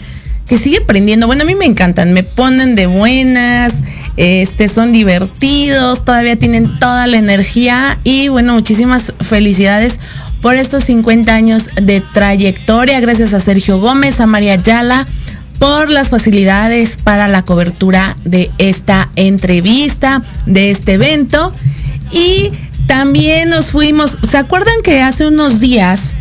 [0.48, 1.28] que sigue prendiendo.
[1.28, 3.76] Bueno, a mí me encantan, me ponen de buenas,
[4.18, 10.00] este, son divertidos, todavía tienen toda la energía y bueno, muchísimas felicidades
[10.42, 13.00] por estos 50 años de trayectoria.
[13.00, 15.06] Gracias a Sergio Gómez, a María Ayala
[15.60, 21.54] por las facilidades para la cobertura de esta entrevista, de este evento.
[22.12, 22.52] Y
[22.88, 26.14] también nos fuimos, ¿se acuerdan que hace unos días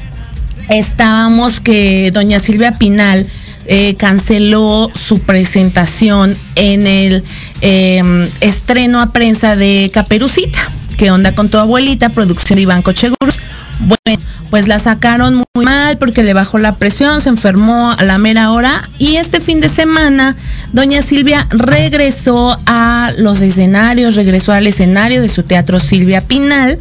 [0.69, 3.27] estábamos que doña Silvia Pinal
[3.67, 7.25] eh, canceló su presentación en el
[7.61, 10.71] em, estreno a prensa de Caperucita?
[10.99, 12.09] ¿Qué onda con tu abuelita?
[12.09, 13.39] Producción Iván Cocheguros.
[13.81, 18.19] Bueno, pues la sacaron muy mal porque le bajó la presión, se enfermó a la
[18.19, 20.37] mera hora y este fin de semana
[20.73, 26.79] doña Silvia regresó a los escenarios, regresó al escenario de su teatro Silvia Pinal.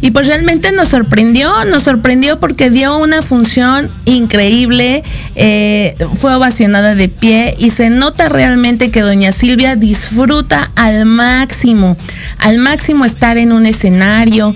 [0.00, 5.02] Y pues realmente nos sorprendió, nos sorprendió porque dio una función increíble,
[5.34, 11.96] eh, fue ovacionada de pie y se nota realmente que doña Silvia disfruta al máximo,
[12.38, 14.54] al máximo estar en un escenario,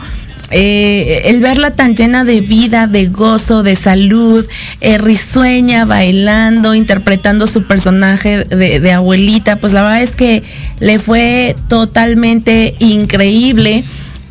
[0.53, 4.46] eh, el verla tan llena de vida, de gozo, de salud,
[4.80, 10.42] eh, risueña, bailando, interpretando su personaje de, de abuelita, pues la verdad es que
[10.80, 13.84] le fue totalmente increíble.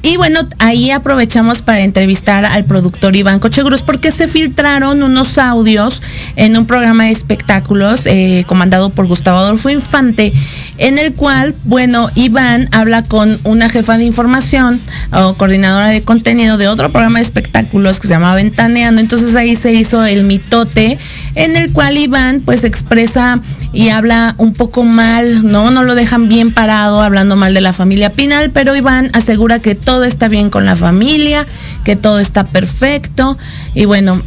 [0.03, 6.01] Y bueno, ahí aprovechamos para entrevistar al productor Iván Cochegruz porque se filtraron unos audios
[6.35, 10.33] en un programa de espectáculos eh, comandado por Gustavo Adolfo Infante,
[10.79, 14.81] en el cual, bueno, Iván habla con una jefa de información
[15.11, 19.01] o coordinadora de contenido de otro programa de espectáculos que se llama Ventaneando.
[19.01, 20.97] Entonces ahí se hizo el mitote
[21.35, 23.39] en el cual Iván pues expresa
[23.73, 25.71] y habla un poco mal, ¿no?
[25.71, 29.75] No lo dejan bien parado hablando mal de la familia Pinal, pero Iván asegura que
[29.75, 31.45] todo está bien con la familia,
[31.85, 33.37] que todo está perfecto.
[33.73, 34.21] Y bueno,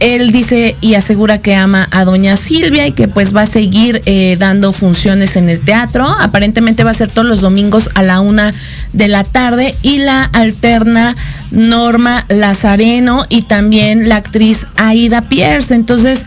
[0.00, 4.00] él dice y asegura que ama a doña Silvia y que pues va a seguir
[4.06, 6.06] eh, dando funciones en el teatro.
[6.18, 8.52] Aparentemente va a ser todos los domingos a la una
[8.92, 11.14] de la tarde y la alterna
[11.50, 15.74] Norma Lazareno y también la actriz Aida Pierce.
[15.74, 16.24] Entonces,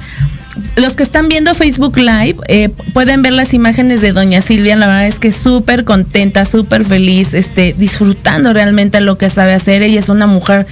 [0.76, 4.76] los que están viendo Facebook Live eh, pueden ver las imágenes de Doña Silvia.
[4.76, 9.82] La verdad es que súper contenta, súper feliz, este, disfrutando realmente lo que sabe hacer.
[9.82, 10.68] Ella es una mujer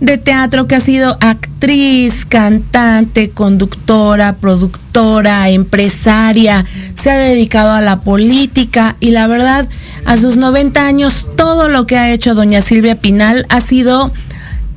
[0.00, 6.64] de teatro que ha sido actriz, cantante, conductora, productora, empresaria,
[6.94, 9.68] se ha dedicado a la política y la verdad,
[10.04, 14.12] a sus 90 años, todo lo que ha hecho doña Silvia Pinal ha sido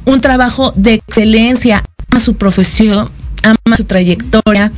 [0.05, 3.09] un trabajo de excelencia, a su profesión,
[3.43, 4.71] ama su trayectoria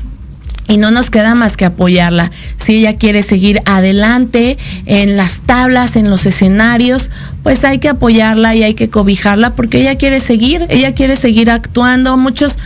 [0.67, 2.31] y no nos queda más que apoyarla.
[2.57, 7.09] Si ella quiere seguir adelante en las tablas, en los escenarios,
[7.43, 11.51] pues hay que apoyarla y hay que cobijarla porque ella quiere seguir, ella quiere seguir
[11.51, 12.15] actuando.
[12.17, 12.57] Muchos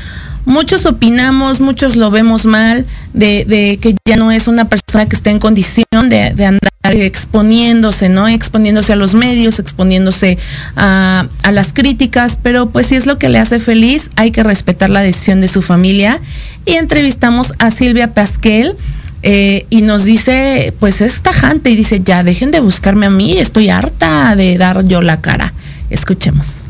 [0.47, 5.29] muchos opinamos, muchos lo vemos mal, de, que ya no es una persona que esté
[5.29, 8.29] en condición de, andar exponiéndose, ¿no?
[8.29, 10.37] Exponiéndose a los medios, exponiéndose
[10.77, 14.41] a, a, las críticas, pero pues si es lo que le hace feliz, hay que
[14.41, 16.19] respetar la decisión de su familia.
[16.65, 18.75] Y entrevistamos a Silvia Pasquel.
[19.23, 23.39] Eh, y nos dice, pues es tajante y dice, ya dejen de buscarme a mí,
[23.39, 25.51] estoy harta de dar yo la cara.
[25.89, 26.66] Escuchemos.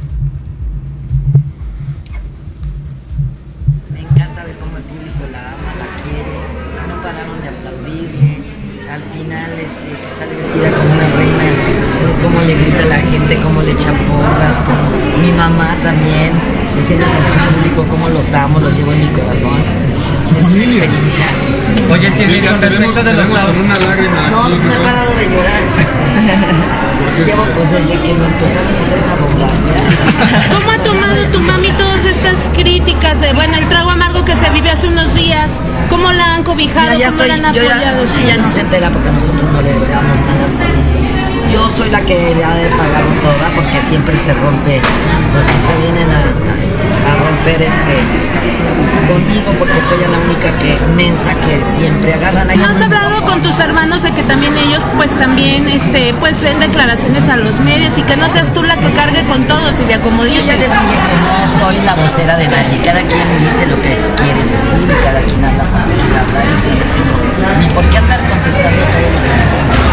[12.47, 14.81] Le grita a la gente, cómo le echa porras, como
[15.21, 16.31] mi mamá también,
[16.77, 19.86] diciéndole a su público cómo los amo, los llevo en mi corazón.
[20.35, 21.25] Es una experiencia.
[21.91, 24.27] Oye, si sí, con respecto de los con una lágrima.
[24.29, 25.61] No, no he parado de llorar.
[27.25, 30.53] Llevo pues desde que me empezaron ustedes a bombardear.
[30.53, 34.49] ¿Cómo ha tomado tu mami todas estas críticas de, bueno, el trago amargo que se
[34.51, 35.61] vivió hace unos días?
[35.89, 36.91] ¿Cómo la han cobijado?
[36.91, 38.05] No, ya ¿Cómo estoy, la han yo apoyado?
[38.05, 41.05] ya, ella no se entera porque nosotros no le damos malas noticias.
[41.51, 44.79] Yo soy la que le ha de pagado toda porque siempre se rompe,
[45.31, 46.86] pues se vienen a, a
[47.27, 47.95] romper este
[49.07, 52.57] conmigo porque soy la única que mensa que siempre agarran ahí.
[52.57, 56.59] ¿No has hablado con tus hermanos de que también ellos pues también este pues den
[56.59, 59.85] declaraciones a los medios y que no seas tú la que cargue con todos y
[59.85, 63.95] de como Yo que no soy la vocera de nadie, cada quien dice lo que
[64.21, 68.83] quiere decir y cada quien habla como quiere hablar y ni por qué andar contestando
[68.83, 69.86] todo lo que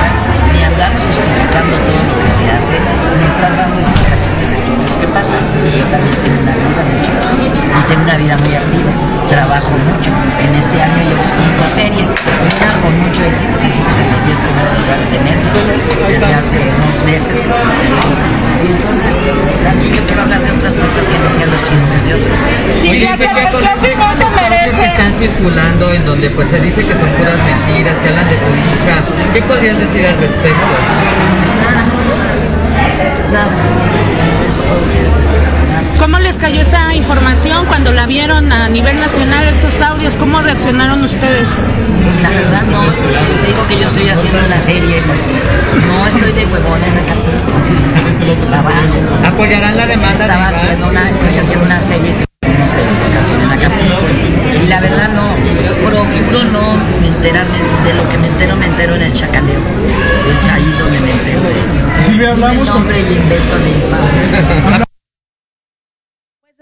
[0.55, 5.01] ni andar justificando todo lo que se hace, ni estar dando explicaciones de todo lo
[5.01, 5.37] que pasa.
[5.75, 8.91] Yo también tengo una vida, muchachos, y tengo una vida muy activa.
[9.29, 10.11] trabajo mucho.
[10.47, 14.39] En este año llevo cinco series, una con mucho éxito, se fue en los 10
[14.47, 15.57] primeros lugares de Netflix
[16.07, 18.45] desde hace unos meses que se estrenó.
[18.63, 19.13] Y entonces
[19.65, 22.39] también yo quiero hablar de otras cosas que no sean los chismes de otros.
[22.83, 23.29] ¿qué, qué,
[23.75, 24.75] opinión te merece?
[24.75, 28.37] que están circulando en donde pues se dice que son puras mentiras, que hablan de
[28.37, 28.97] tu hija.
[29.33, 30.44] ¿Qué podrías decir al respecto?
[33.33, 33.51] Nada.
[34.47, 35.99] Eso puedo decir al respecto.
[35.99, 40.17] ¿Cómo les cayó esta información cuando la vieron a nivel nacional, estos audios?
[40.17, 41.67] ¿Cómo reaccionaron ustedes?
[42.23, 45.29] La verdad no, te digo que yo estoy haciendo una serie, pues
[45.87, 47.53] no estoy de huevona en Acapulco.
[48.49, 49.27] Trabajo.
[49.27, 50.13] ¿Apoyarán la demanda?
[50.13, 52.25] Estaba haciendo una, estoy haciendo una serie que
[52.59, 54.03] no sé, ocasión en Acapulco.
[54.63, 55.35] Y la verdad no,
[56.05, 59.61] procuro no enterarme de lo que me entero, me entero en el chacaleo.
[60.33, 61.41] Es ahí donde me entero.
[62.01, 64.85] Silvia, hablamos el nombre y invento de.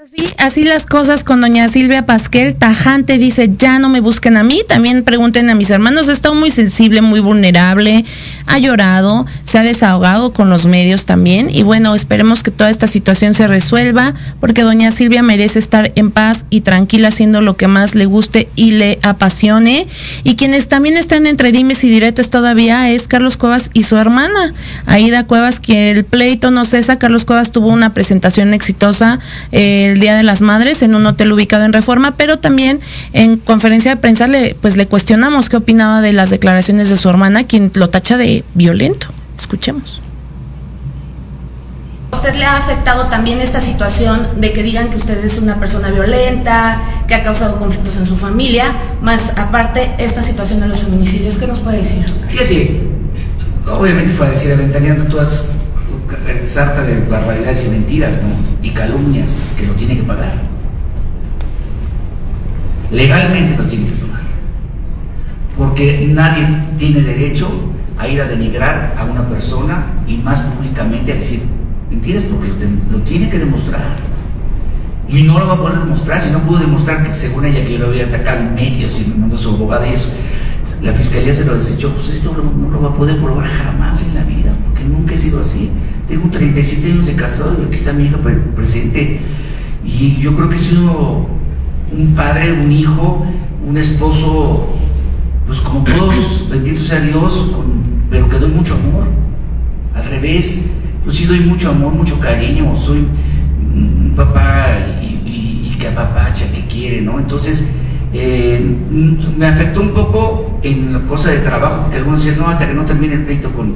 [0.02, 4.42] Así, así las cosas con doña Silvia Pasquel, tajante, dice, ya no me busquen a
[4.42, 8.04] mí, también pregunten a mis hermanos, estado muy sensible, muy vulnerable,
[8.46, 12.88] ha llorado, se ha desahogado con los medios también, y bueno, esperemos que toda esta
[12.88, 17.68] situación se resuelva, porque doña Silvia merece estar en paz y tranquila haciendo lo que
[17.68, 19.86] más le guste y le apasione,
[20.24, 24.52] y quienes también están entre dimes y diretes todavía es Carlos Cuevas y su hermana,
[24.86, 29.20] Aida Cuevas, que el pleito no cesa, Carlos Cuevas tuvo una presentación exitosa,
[29.52, 32.80] eh, el Día de las Madres en un hotel ubicado en Reforma, pero también
[33.12, 37.08] en conferencia de prensa le, pues le cuestionamos qué opinaba de las declaraciones de su
[37.08, 39.08] hermana, quien lo tacha de violento.
[39.38, 40.00] Escuchemos.
[42.12, 45.90] ¿Usted le ha afectado también esta situación de que digan que usted es una persona
[45.90, 48.66] violenta, que ha causado conflictos en su familia,
[49.00, 51.38] más aparte esta situación de los feminicidios?
[51.38, 52.04] ¿Qué nos puede decir?
[52.28, 52.82] Fíjate,
[53.66, 55.52] obviamente fue a decir aventaneando todas
[56.42, 58.30] sarta de barbaridades y mentiras, ¿no?
[58.66, 60.32] Y calumnias que lo tiene que pagar.
[62.90, 64.22] Legalmente lo tiene que pagar.
[65.56, 66.46] Porque nadie
[66.76, 67.50] tiene derecho
[67.98, 71.42] a ir a denigrar a una persona y más públicamente a decir,
[71.90, 72.24] ¿entiendes?
[72.24, 72.48] Porque
[72.90, 73.96] lo, tiene que demostrar.
[75.08, 77.74] Y no lo va a poder demostrar si no pudo demostrar que según ella que
[77.74, 80.14] yo lo había atacado en medios y me mandó su abogada y eso.
[80.82, 84.02] La fiscalía se lo desechó, pues esto no, no lo va a poder probar jamás
[84.02, 85.70] en la vida, porque nunca he sido así.
[86.08, 88.18] Tengo 37 años de casado y aquí está mi hija
[88.56, 89.20] presente.
[89.84, 91.28] Y yo creo que he sido
[91.96, 93.24] un padre, un hijo,
[93.64, 94.74] un esposo,
[95.46, 97.64] pues como todos, bendito sea Dios, con,
[98.10, 99.06] pero que doy mucho amor.
[99.94, 100.70] Al revés,
[101.06, 103.06] yo sí doy mucho amor, mucho cariño, soy
[103.74, 104.66] un papá
[105.00, 107.20] y, y, y que apapacha, que quiere, ¿no?
[107.20, 107.68] Entonces,
[108.12, 108.62] eh,
[109.36, 112.74] me afectó un poco en la cosa de trabajo, porque algunos decían, no, hasta que
[112.74, 113.74] no termine el pleito con,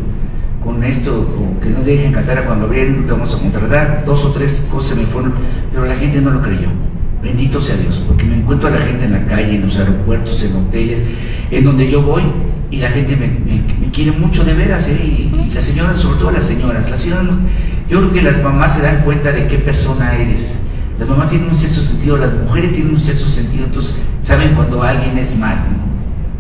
[0.63, 4.33] con esto, con que no dejen cantar cuando vienen, te vamos a contratar, dos o
[4.33, 5.33] tres cosas me fueron,
[5.73, 6.69] pero la gente no lo creyó.
[7.23, 10.43] Bendito sea Dios, porque me encuentro a la gente en la calle, en los aeropuertos,
[10.45, 11.07] en hoteles,
[11.51, 12.23] en donde yo voy,
[12.71, 14.99] y la gente me, me, me quiere mucho de veras, ¿eh?
[15.03, 17.25] y, y las señoras, sobre todo las señoras, las señoras,
[17.89, 20.66] yo creo que las mamás se dan cuenta de qué persona eres.
[20.99, 24.83] Las mamás tienen un sexo sentido, las mujeres tienen un sexo sentido, entonces saben cuando
[24.83, 25.61] alguien es malo.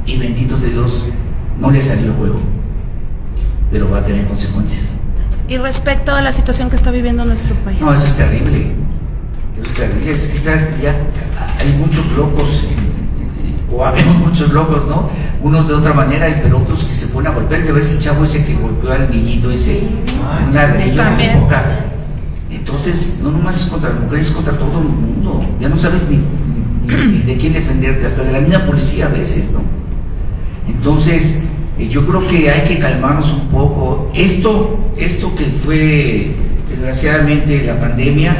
[0.07, 1.07] Y benditos de Dios,
[1.61, 2.41] no le salió el juego,
[3.71, 4.97] pero va a tener consecuencias.
[5.49, 7.81] Y respecto a la situación que está viviendo nuestro país.
[7.81, 8.73] No, eso es terrible.
[9.61, 10.13] Eso es terrible.
[10.13, 10.97] Es que está, ya
[11.61, 12.65] hay muchos locos,
[13.71, 15.11] o habemos muchos locos, ¿no?
[15.43, 17.63] Unos de otra manera, pero otros que se ponen a golpear.
[17.63, 19.87] Ya ves el chavo ese que golpeó al niñito ese,
[20.47, 21.86] un ladrillo en la boca.
[22.67, 25.41] Entonces, no nomás es contra las mujeres, es contra todo el mundo.
[25.61, 26.19] Ya no sabes ni,
[27.23, 29.61] de quién defenderte, hasta de la misma policía a veces, ¿no?
[30.69, 31.45] Entonces,
[31.79, 34.11] eh, yo creo que hay que calmarnos un poco.
[34.15, 36.33] Esto, esto que fue
[36.69, 38.37] desgraciadamente la pandemia,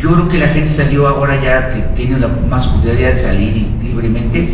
[0.00, 3.66] yo creo que la gente salió ahora ya que tiene la más oportunidad de salir
[3.82, 4.48] libremente,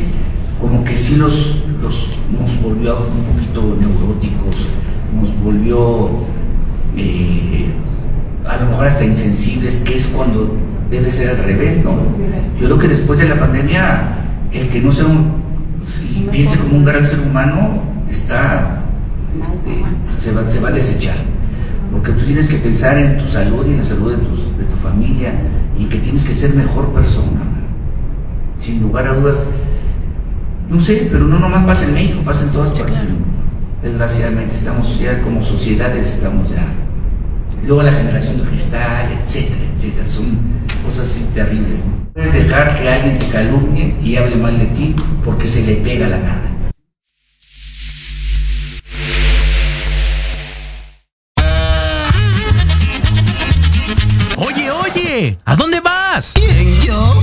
[0.61, 4.69] como que sí los nos volvió un poquito neuróticos,
[5.15, 6.11] nos volvió
[6.97, 7.67] eh,
[8.47, 10.57] a lo mejor hasta insensibles, que es cuando
[10.91, 11.93] debe ser al revés, ¿no?
[12.61, 14.17] Yo creo que después de la pandemia,
[14.53, 15.33] el que no sea un,
[15.81, 18.83] si piense como un gran ser humano, está,
[19.41, 19.85] este,
[20.17, 21.17] se, va, se va a desechar.
[21.91, 24.65] Porque tú tienes que pensar en tu salud y en la salud de tu, de
[24.65, 25.33] tu familia
[25.79, 27.41] y que tienes que ser mejor persona.
[28.57, 29.45] Sin lugar a dudas,
[30.69, 33.03] no sé, pero no nomás pasa en México, pasa en todas partes.
[33.83, 36.65] Desgraciadamente, estamos ya como sociedades, estamos ya
[37.65, 40.09] luego la generación de cristal, etcétera, etcétera.
[40.09, 40.39] Son
[40.85, 41.79] cosas así terribles.
[41.81, 42.13] ¿no?
[42.13, 44.95] Puedes dejar que alguien te calumnie y hable mal de ti
[45.25, 46.43] porque se le pega la gana.
[54.37, 56.33] Oye, oye, ¿a dónde vas?
[56.35, 57.23] ¿Quién, yo?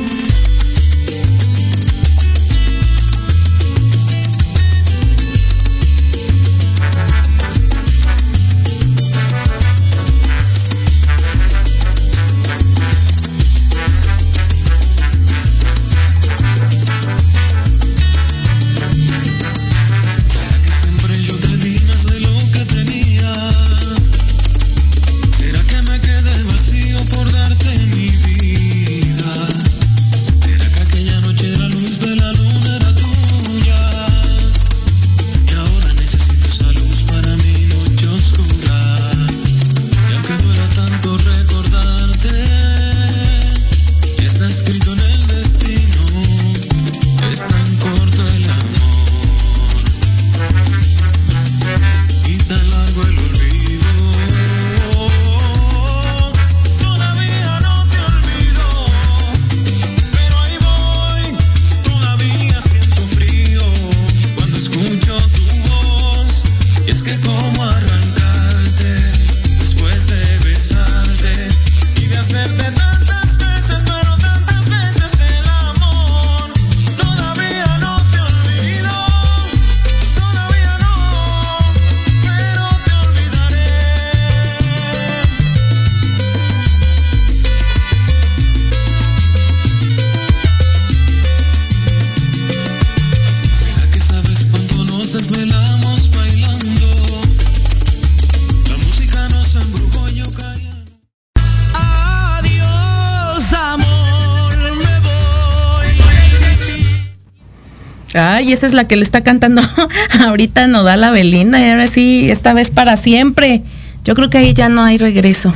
[108.51, 109.61] Esa es la que le está cantando
[110.25, 113.61] ahorita no da la Belinda y ahora sí, esta vez para siempre.
[114.03, 115.53] Yo creo que ahí ya no hay regreso.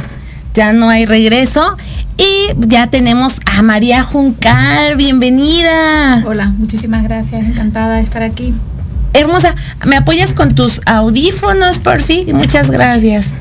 [0.53, 1.77] Ya no hay regreso.
[2.17, 6.23] Y ya tenemos a María Juncal, bienvenida.
[6.25, 8.53] Hola, muchísimas gracias, encantada de estar aquí.
[9.13, 12.35] Hermosa, ¿me apoyas con tus audífonos, por fin?
[12.35, 13.31] Muchas gracias.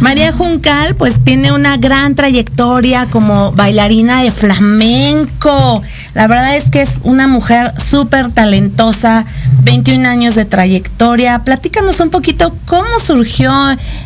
[0.00, 5.82] María Juncal, pues tiene una gran trayectoria como bailarina de flamenco.
[6.14, 9.26] La verdad es que es una mujer súper talentosa,
[9.62, 11.40] 21 años de trayectoria.
[11.40, 13.52] Platícanos un poquito cómo surgió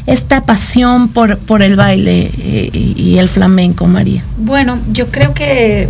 [0.07, 4.25] esta pasión por, por el baile eh, y, el flamenco, María.
[4.39, 5.89] Bueno, yo creo que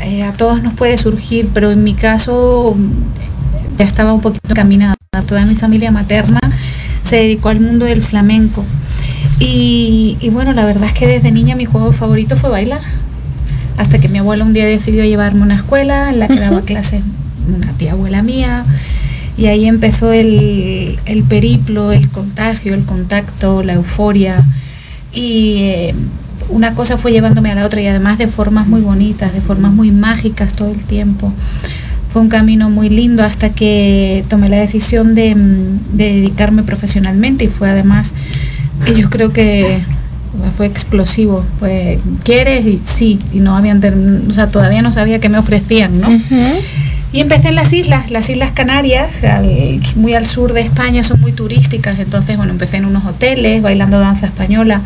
[0.00, 2.74] eh, a todos nos puede surgir, pero en mi caso
[3.76, 4.94] ya estaba un poquito caminada.
[5.26, 6.40] Toda mi familia materna
[7.02, 8.64] se dedicó al mundo del flamenco.
[9.38, 12.80] Y, y bueno, la verdad es que desde niña mi juego favorito fue bailar.
[13.78, 16.62] Hasta que mi abuela un día decidió llevarme a una escuela en la que daba
[16.62, 17.02] clases
[17.48, 18.64] una tía abuela mía.
[19.36, 24.44] Y ahí empezó el, el periplo, el contagio, el contacto, la euforia.
[25.12, 25.94] Y eh,
[26.48, 29.72] una cosa fue llevándome a la otra y además de formas muy bonitas, de formas
[29.72, 31.32] muy mágicas todo el tiempo.
[32.12, 37.44] Fue un camino muy lindo hasta que tomé la decisión de, mm, de dedicarme profesionalmente
[37.44, 38.12] y fue además,
[38.86, 39.78] y yo creo que
[40.56, 43.80] fue explosivo, fue quieres y sí, y no habían,
[44.28, 46.08] o sea, todavía no sabía qué me ofrecían, ¿no?
[47.14, 51.20] Y empecé en las islas, las Islas Canarias, al- muy al sur de España, son
[51.20, 54.80] muy turísticas, entonces, bueno, empecé en unos hoteles, bailando danza española,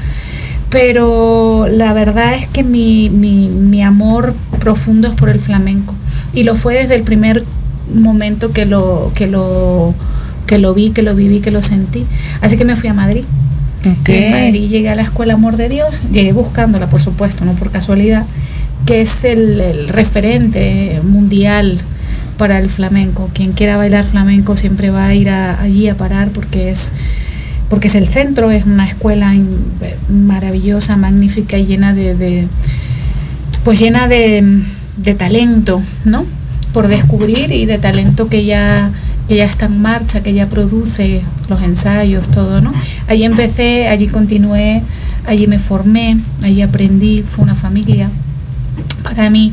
[0.71, 5.95] pero la verdad es que mi, mi, mi amor profundo es por el flamenco,
[6.37, 7.43] y lo fue desde el primer
[7.93, 9.93] momento que lo, que lo,
[10.47, 12.05] que lo vi, que lo viví, que lo sentí.
[12.41, 13.25] Así que me fui a Madrid.
[13.85, 14.09] Ok.
[14.09, 17.71] En Madrid llegué a la Escuela Amor de Dios, llegué buscándola, por supuesto, no por
[17.71, 18.25] casualidad,
[18.85, 21.79] que es el, el referente mundial
[22.37, 23.31] para el flamenco.
[23.33, 26.93] Quien quiera bailar flamenco siempre va a ir a- allí a parar porque es
[27.69, 29.35] porque es el centro, es una escuela
[30.09, 32.47] maravillosa, magnífica y llena de, de-
[33.65, 34.63] pues llena de,
[34.97, 36.25] de talento, ¿no?
[36.73, 38.91] Por descubrir y de talento que ya
[39.29, 42.73] que ya está en marcha, que ya produce los ensayos, todo, ¿no?
[43.09, 44.83] Allí empecé, allí continué,
[45.27, 48.09] allí me formé, allí aprendí, fue una familia
[49.03, 49.53] para mí.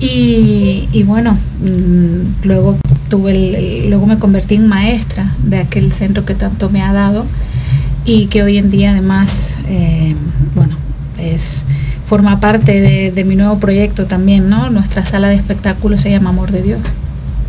[0.00, 2.76] Y, y bueno, mm, luego
[3.08, 3.32] tuve
[3.84, 7.24] el- luego me convertí en maestra de aquel centro que tanto me ha dado
[8.04, 10.14] y que hoy en día además, eh,
[10.54, 10.76] bueno,
[11.18, 11.64] es
[12.10, 14.68] forma parte de, de mi nuevo proyecto también, ¿no?
[14.68, 16.80] Nuestra sala de espectáculos se llama Amor de Dios.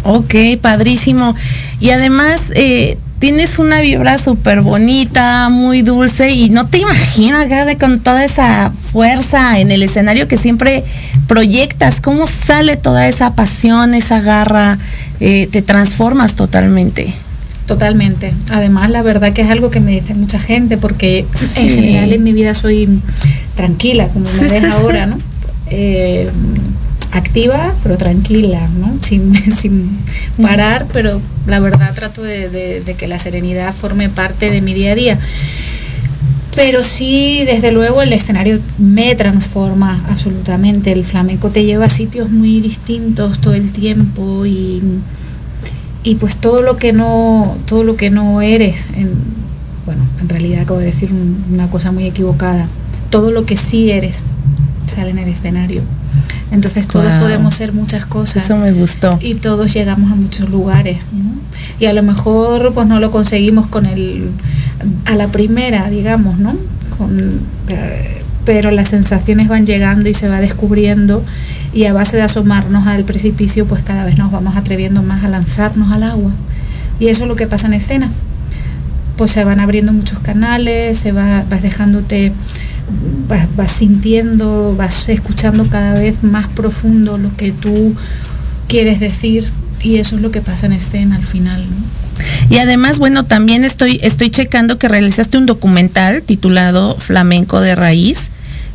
[0.03, 1.35] Ok, padrísimo.
[1.79, 7.75] Y además, eh, tienes una vibra súper bonita, muy dulce y no te imaginas, Gade,
[7.75, 10.83] con toda esa fuerza en el escenario que siempre
[11.25, 14.77] proyectas, cómo sale toda esa pasión, esa garra,
[15.19, 17.15] eh, te transformas totalmente.
[17.65, 18.33] Totalmente.
[18.51, 22.21] Además, la verdad que es algo que me dice mucha gente, porque en general en
[22.21, 22.99] mi vida soy
[23.61, 24.65] tranquila, como me Sí, ves sí, sí.
[24.65, 25.17] ahora, ¿no?
[25.67, 26.29] Eh,
[27.11, 28.93] activa, pero tranquila, ¿no?
[29.01, 29.97] Sin, sin
[30.41, 34.73] parar, pero la verdad trato de, de- de que la serenidad forme parte de mi
[34.73, 35.19] día a día.
[36.55, 40.91] Pero sí, desde luego el escenario me transforma absolutamente.
[40.91, 44.81] El flamenco te lleva a sitios muy distintos todo el tiempo y,
[46.03, 49.11] y pues todo lo que no, todo lo que no eres, en,
[49.85, 52.67] bueno, en realidad acabo de decir un- una cosa muy equivocada.
[53.11, 54.23] Todo lo que sí eres
[54.87, 55.83] sale en el escenario.
[56.51, 59.17] Entonces todos podemos ser muchas cosas Eso me gustó.
[59.21, 61.31] y todos llegamos a muchos lugares ¿no?
[61.79, 64.29] y a lo mejor pues no lo conseguimos con el
[65.05, 66.55] a la primera digamos no
[66.97, 67.39] con
[67.69, 71.23] eh, pero las sensaciones van llegando y se va descubriendo
[71.73, 75.29] y a base de asomarnos al precipicio pues cada vez nos vamos atreviendo más a
[75.29, 76.31] lanzarnos al agua
[76.99, 78.11] y eso es lo que pasa en escena
[79.15, 82.33] pues se van abriendo muchos canales se va vas dejándote
[83.27, 87.95] vas, vas sintiendo vas escuchando cada vez más profundo lo que tú
[88.67, 89.47] quieres decir
[89.81, 92.01] y eso es lo que pasa en escena al final ¿no?
[92.49, 98.29] Y además, bueno, también estoy, estoy checando que realizaste un documental titulado Flamenco de Raíz,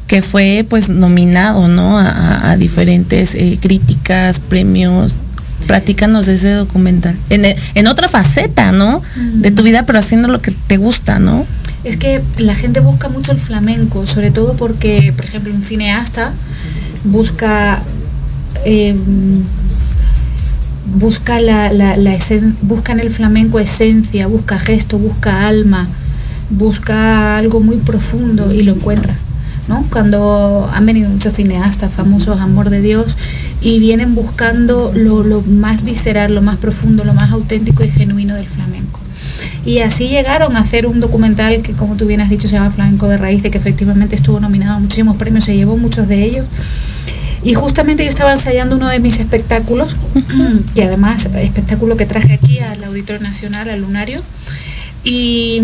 [0.07, 1.99] que fue pues nominado, ¿no?
[1.99, 5.17] A, diferentes eh, críticas, premios.
[5.67, 7.17] Platícanos de ese documental.
[7.29, 9.03] En, en otra faceta, ¿no?
[9.17, 11.45] De tu vida, pero haciendo lo que te gusta, ¿no?
[11.87, 16.33] Es que la gente busca mucho el flamenco, sobre todo porque, por ejemplo, un cineasta
[17.05, 17.81] busca
[18.65, 18.97] eh,
[20.97, 21.71] busca la,
[22.63, 25.87] busca en el flamenco esencia, busca gesto, busca alma,
[26.51, 29.15] busca algo muy profundo y lo encuentra.
[29.69, 29.87] ¿no?
[29.89, 33.17] Cuando han venido muchos cineastas famosos, amor de Dios,
[33.61, 38.47] y vienen buscando lo más visceral, lo más profundo, lo más auténtico y genuino del
[38.47, 39.06] flamenco.
[39.65, 42.71] Y así llegaron a hacer un documental que, como tú bien has dicho, se llama
[42.71, 46.23] Flamenco de Raíz, de que efectivamente estuvo nominado a muchísimos premios, se llevó muchos de
[46.25, 46.47] ellos.
[47.43, 49.97] Y justamente yo estaba ensayando uno de mis espectáculos,
[50.75, 54.21] y además espectáculo que traje aquí al Auditorio Nacional, al Lunario,
[55.05, 55.63] y,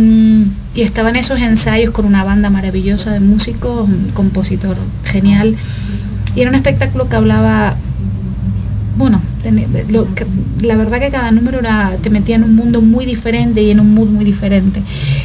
[0.75, 5.57] y estaban esos ensayos con una banda maravillosa de músicos, un compositor genial,
[6.37, 7.75] y era un espectáculo que hablaba,
[8.97, 9.21] bueno,
[9.89, 10.07] lo
[10.61, 13.81] la verdad que cada número era, te metía en un mundo muy diferente y en
[13.81, 14.81] un mood muy diferente.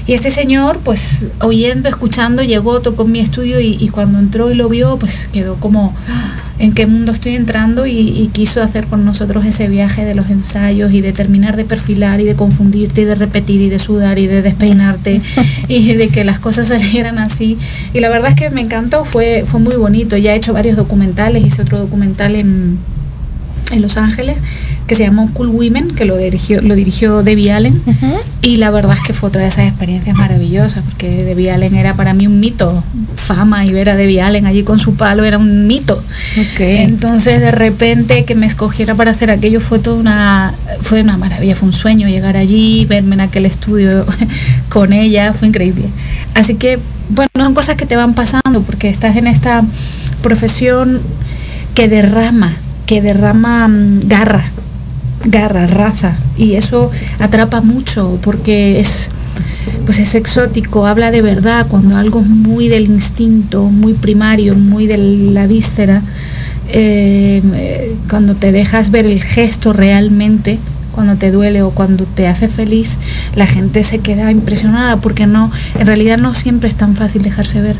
[0.07, 4.51] Y este señor, pues oyendo, escuchando, llegó, tocó en mi estudio y, y cuando entró
[4.51, 7.85] y lo vio, pues quedó como, "Ah, ¿en qué mundo estoy entrando?
[7.85, 11.65] Y, y quiso hacer con nosotros ese viaje de los ensayos y de terminar de
[11.65, 15.21] perfilar y de confundirte y de repetir y de sudar y de despeinarte
[15.67, 17.57] y de que las cosas salieran así.
[17.93, 20.17] Y la verdad es que me encantó, fue, fue muy bonito.
[20.17, 22.79] Ya he hecho varios documentales, hice otro documental en
[23.71, 24.37] en Los Ángeles
[24.87, 27.81] que se llamó Cool Women, que lo dirigió, lo dirigió Debbie Allen.
[28.41, 31.93] Y la verdad es que fue otra de esas experiencias maravillosas, porque Debbie Allen era
[31.95, 32.83] para mí un mito.
[33.15, 36.01] Fama y ver a Debbie Allen allí con su palo era un mito.
[36.57, 41.55] Entonces de repente que me escogiera para hacer aquello fue toda una, fue una maravilla,
[41.55, 44.05] fue un sueño llegar allí, verme en aquel estudio
[44.69, 45.89] con ella, fue increíble.
[46.33, 49.65] Así que, bueno, son cosas que te van pasando, porque estás en esta
[50.21, 51.01] profesión
[51.75, 52.53] que derrama,
[52.87, 54.43] que derrama mm, garra,
[55.25, 59.11] garra, raza, y eso atrapa mucho porque es
[59.85, 64.87] pues es exótico, habla de verdad cuando algo es muy del instinto, muy primario, muy
[64.87, 66.01] de la víscera,
[66.69, 70.59] eh, cuando te dejas ver el gesto realmente,
[70.91, 72.95] cuando te duele o cuando te hace feliz,
[73.35, 77.61] la gente se queda impresionada porque no, en realidad no siempre es tan fácil dejarse
[77.61, 77.75] ver.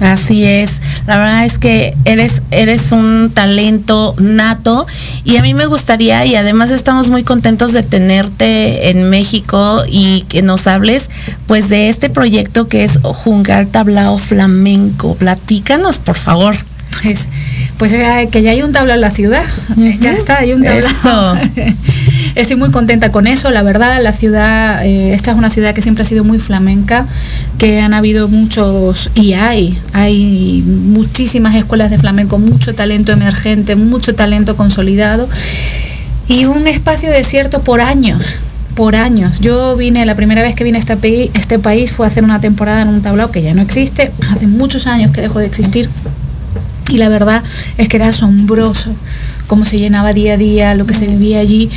[0.00, 4.86] Así es, la verdad es que eres, eres un talento nato
[5.24, 10.22] y a mí me gustaría y además estamos muy contentos de tenerte en México y
[10.22, 11.10] que nos hables
[11.46, 15.16] pues de este proyecto que es Jungal Tablao Flamenco.
[15.16, 16.56] Platícanos, por favor.
[17.02, 17.28] Pues,
[17.78, 19.44] pues eh, que ya hay un tablao en la ciudad,
[20.00, 21.36] ya está, hay un tablao.
[22.34, 25.82] Estoy muy contenta con eso, la verdad, la ciudad, eh, esta es una ciudad que
[25.82, 27.06] siempre ha sido muy flamenca,
[27.58, 34.14] que han habido muchos, y hay, hay muchísimas escuelas de flamenco, mucho talento emergente, mucho
[34.14, 35.28] talento consolidado,
[36.28, 38.38] y un espacio desierto por años,
[38.74, 39.40] por años.
[39.40, 42.24] Yo vine, la primera vez que vine a este, país, este país fue a hacer
[42.24, 45.46] una temporada en un tablao que ya no existe, hace muchos años que dejó de
[45.46, 45.90] existir.
[46.90, 47.42] Y la verdad
[47.78, 48.94] es que era asombroso
[49.46, 51.70] cómo se llenaba día a día, lo que se vivía allí.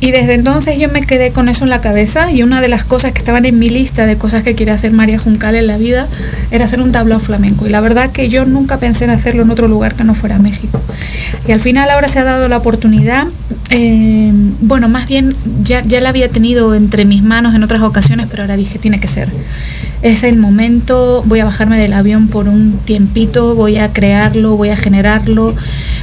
[0.00, 2.84] Y desde entonces yo me quedé con eso en la cabeza y una de las
[2.84, 5.76] cosas que estaban en mi lista de cosas que quería hacer María Juncal en la
[5.76, 6.08] vida
[6.50, 7.66] era hacer un tablao flamenco.
[7.66, 10.38] Y la verdad que yo nunca pensé en hacerlo en otro lugar que no fuera
[10.38, 10.80] México.
[11.46, 13.26] Y al final ahora se ha dado la oportunidad,
[13.68, 14.32] eh,
[14.62, 18.42] bueno, más bien ya, ya la había tenido entre mis manos en otras ocasiones, pero
[18.42, 19.28] ahora dije, tiene que ser.
[20.02, 24.70] Es el momento, voy a bajarme del avión por un tiempito, voy a crearlo, voy
[24.70, 25.54] a generarlo,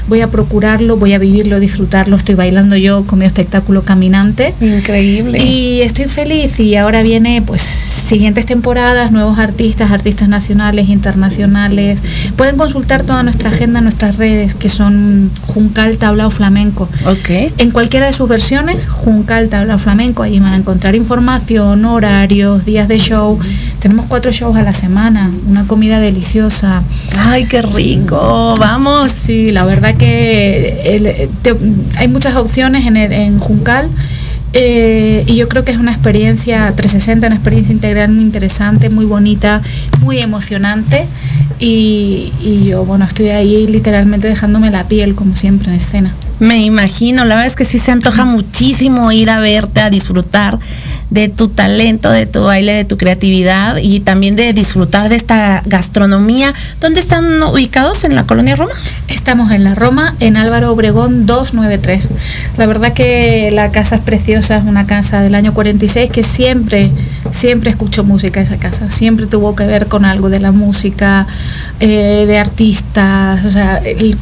[0.07, 2.15] voy a procurarlo, voy a vivirlo, disfrutarlo.
[2.15, 4.53] Estoy bailando yo con mi espectáculo caminante.
[4.61, 5.43] Increíble.
[5.43, 11.99] Y estoy feliz y ahora viene pues siguientes temporadas, nuevos artistas, artistas nacionales, internacionales.
[12.35, 16.87] Pueden consultar toda nuestra agenda en nuestras redes que son Juncal Tablao Flamenco.
[17.05, 17.51] Ok.
[17.57, 22.87] En cualquiera de sus versiones, Juncal Tablao Flamenco, allí van a encontrar información, horarios, días
[22.87, 23.39] de show.
[23.87, 26.83] Tenemos cuatro shows a la semana, una comida deliciosa.
[27.17, 29.09] Ay, qué rico, vamos.
[29.11, 31.55] Sí, la verdad que el- te-
[31.95, 33.87] hay muchas opciones en, el- en Juncal.
[34.51, 39.05] eh, y yo creo que es una experiencia 360, una experiencia integral muy interesante, muy
[39.05, 39.61] bonita,
[40.01, 41.05] muy emocionante.
[41.57, 46.13] Y, y yo, bueno, estoy ahí literalmente dejándome la piel, como siempre, en escena.
[46.39, 50.59] Me imagino, la verdad es que sí se antoja muchísimo ir a verte, a disfrutar
[51.09, 55.63] de tu talento, de tu baile, de tu creatividad y también de disfrutar de esta
[55.65, 56.53] gastronomía.
[56.81, 58.03] ¿Dónde están ubicados?
[58.03, 58.73] ¿En la colonia Roma?
[59.07, 62.09] Estamos en la Roma, en Álvaro Obregón 293.
[62.57, 66.91] La verdad que la casa es preciosa, es una casa del año 46 que siempre,
[67.31, 68.91] siempre escucho música esa casa.
[68.91, 71.25] Siempre tuvo que ver con algo de la música,
[71.79, 73.45] eh, de artistas.
[73.45, 74.17] O sea, el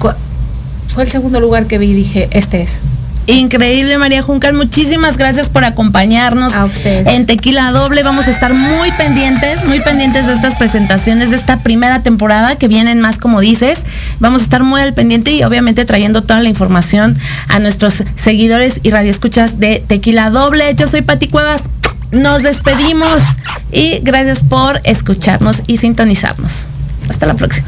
[0.88, 2.82] fue el segundo lugar que vi y dije, este es.
[3.28, 8.04] Increíble María Juncal, muchísimas gracias por acompañarnos en Tequila Doble.
[8.04, 12.68] Vamos a estar muy pendientes, muy pendientes de estas presentaciones de esta primera temporada que
[12.68, 13.82] vienen más como dices.
[14.20, 17.18] Vamos a estar muy al pendiente y obviamente trayendo toda la información
[17.48, 20.76] a nuestros seguidores y radioescuchas de Tequila Doble.
[20.76, 21.70] Yo soy Pati Cuevas.
[22.12, 23.22] Nos despedimos
[23.72, 26.68] y gracias por escucharnos y sintonizarnos.
[27.10, 27.68] Hasta la próxima.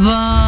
[0.00, 0.39] Baba.